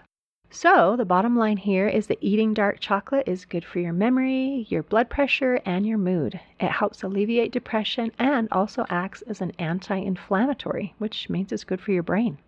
So, 0.51 0.96
the 0.96 1.05
bottom 1.05 1.37
line 1.37 1.57
here 1.57 1.87
is 1.87 2.07
that 2.07 2.18
eating 2.20 2.55
dark 2.55 2.81
chocolate 2.81 3.29
is 3.29 3.44
good 3.44 3.64
for 3.64 3.81
your 3.81 3.92
memory, 3.92 4.66
your 4.68 4.83
blood 4.83 5.11
pressure, 5.11 5.61
and 5.66 5.87
your 5.87 5.99
mood. 5.99 6.40
It 6.59 6.70
helps 6.70 7.03
alleviate 7.03 7.53
depression 7.53 8.12
and 8.18 8.49
also 8.51 8.87
acts 8.88 9.22
as 9.22 9.40
an 9.40 9.53
anti 9.59 9.96
inflammatory, 9.96 10.94
which 10.99 11.29
means 11.29 11.53
it's 11.53 11.64
good 11.64 11.81
for 11.81 11.92
your 11.92 12.03
brain. 12.03 12.38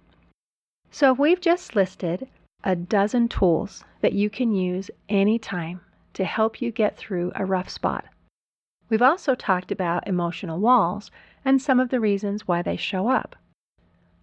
So 0.91 1.13
we've 1.13 1.41
just 1.41 1.77
listed 1.77 2.29
a 2.65 2.75
dozen 2.75 3.29
tools 3.29 3.85
that 4.01 4.15
you 4.15 4.31
can 4.31 4.53
use 4.53 4.91
anytime 5.09 5.81
to 6.15 6.25
help 6.25 6.61
you 6.61 6.73
get 6.73 6.97
through 6.97 7.31
a 7.35 7.45
rough 7.45 7.69
spot. 7.69 8.07
We've 8.89 9.03
also 9.03 9.35
talked 9.35 9.71
about 9.71 10.09
emotional 10.09 10.59
walls 10.59 11.11
and 11.45 11.61
some 11.61 11.79
of 11.79 11.91
the 11.91 12.01
reasons 12.01 12.49
why 12.49 12.63
they 12.63 12.77
show 12.77 13.09
up. 13.09 13.37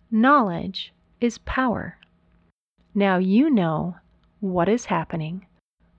Knowledge 0.10 0.92
is 1.22 1.38
power. 1.40 1.98
Now 2.94 3.18
you 3.18 3.50
know 3.50 3.98
what 4.40 4.68
is 4.68 4.86
happening, 4.86 5.46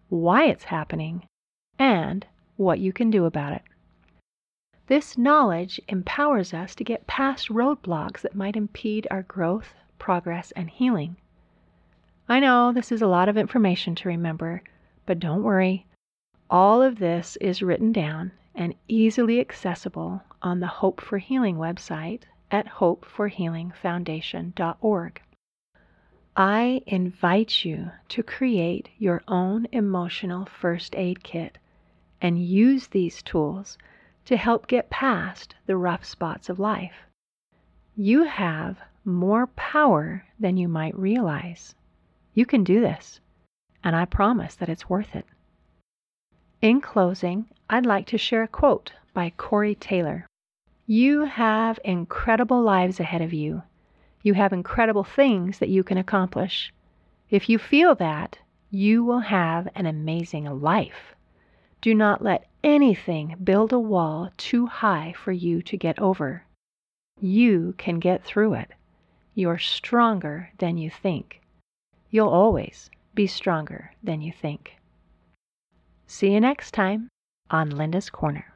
why 0.09 0.46
it's 0.46 0.64
happening, 0.64 1.26
and 1.79 2.26
what 2.57 2.81
you 2.81 2.92
can 2.92 3.11
do 3.11 3.24
about 3.24 3.52
it. 3.52 3.62
This 4.88 5.16
knowledge 5.16 5.81
empowers 5.88 6.52
us 6.52 6.74
to 6.74 6.85
get 6.85 7.07
past 7.07 7.48
roadblocks 7.48 8.20
that 8.20 8.35
might 8.35 8.57
impede 8.57 9.07
our 9.11 9.22
growth 9.22 9.74
progress, 9.98 10.52
and 10.52 10.70
healing. 10.70 11.16
I 12.28 12.40
know 12.40 12.72
this 12.72 12.90
is 12.90 13.02
a 13.02 13.06
lot 13.06 13.28
of 13.28 13.37
information 13.37 13.94
to 13.96 14.09
remember, 14.09 14.62
but 15.06 15.18
don't 15.18 15.42
worry. 15.42 15.87
All 16.50 16.82
of 16.82 16.98
this 16.98 17.37
is 17.37 17.62
written 17.62 17.92
down 17.92 18.32
and 18.54 18.74
easily 18.88 19.40
accessible 19.40 20.22
on 20.42 20.61
the 20.61 20.66
Hope 20.66 21.00
for 21.00 21.18
Healing 21.18 21.56
website 21.56 22.22
at 22.50 22.66
hopeforhealingfoundation.org. 22.66 25.22
I 26.37 26.82
invite 26.87 27.64
you 27.64 27.90
to 28.09 28.22
create 28.22 28.90
your 28.98 29.22
own 29.26 29.66
emotional 29.72 30.44
first 30.44 30.94
aid 30.94 31.24
kit 31.24 31.56
and 32.20 32.38
use 32.38 32.88
these 32.88 33.22
tools 33.22 33.78
to 34.26 34.37
help 34.37 34.66
get 34.66 34.90
past 34.90 35.54
the 35.66 35.76
rough 35.76 36.04
spots 36.04 36.48
of 36.48 36.59
life. 36.59 37.06
You 37.94 38.24
have 38.24 38.78
more 39.07 39.47
power 39.47 40.25
than 40.38 40.57
you 40.57 40.69
might 40.69 40.99
realize. 40.99 41.75
You 42.35 42.45
can 42.45 42.64
do 42.64 42.81
this, 42.81 43.21
and 43.85 43.95
I 43.95 44.05
promise 44.05 44.57
that 44.57 44.69
it's 44.69 44.90
worth 44.90 45.14
it. 45.14 45.25
In 46.61 46.81
closing, 46.81 47.47
I'd 47.71 47.87
like 47.87 48.07
to 48.09 48.19
share 48.19 48.42
a 48.42 48.49
quote 48.49 48.92
by 49.14 49.31
Corey 49.31 49.75
Taylor. 49.75 50.27
You 50.87 51.25
have 51.25 51.79
incredible 51.85 52.62
lives 52.62 53.01
ahead 53.01 53.23
of 53.23 53.33
you. 53.33 53.62
You 54.23 54.35
have 54.35 54.53
incredible 54.53 55.05
things 55.05 55.59
that 55.59 55.69
you 55.69 55.85
can 55.85 55.99
accomplish. 55.99 56.73
If 57.31 57.49
you 57.49 57.59
feel 57.59 57.95
that, 57.97 58.38
you 58.71 59.05
will 59.05 59.21
have 59.21 59.69
an 59.75 59.87
amazing 59.87 60.45
life. 60.61 61.14
Do 61.81 61.95
not 61.95 62.23
let 62.23 62.49
anything 62.64 63.37
build 63.42 63.73
a 63.73 63.79
wall 63.79 64.31
too 64.37 64.66
high 64.66 65.14
for 65.16 65.33
you 65.33 65.62
to 65.62 65.77
get 65.77 65.99
over. 65.99 66.45
You 67.21 67.75
can 67.79 67.99
get 68.01 68.25
through 68.25 68.55
it. 68.55 68.73
You're 69.38 69.59
stronger 69.59 70.51
than 70.57 70.79
you 70.79 70.88
think. 70.88 71.42
You'll 72.09 72.31
always 72.31 72.90
be 73.14 73.27
stronger 73.27 73.92
than 74.03 74.22
you 74.22 74.33
think. 74.33 74.79
See 76.07 76.33
you 76.33 76.40
next 76.40 76.70
time 76.70 77.11
on 77.51 77.68
Linda's 77.68 78.09
Corner. 78.09 78.46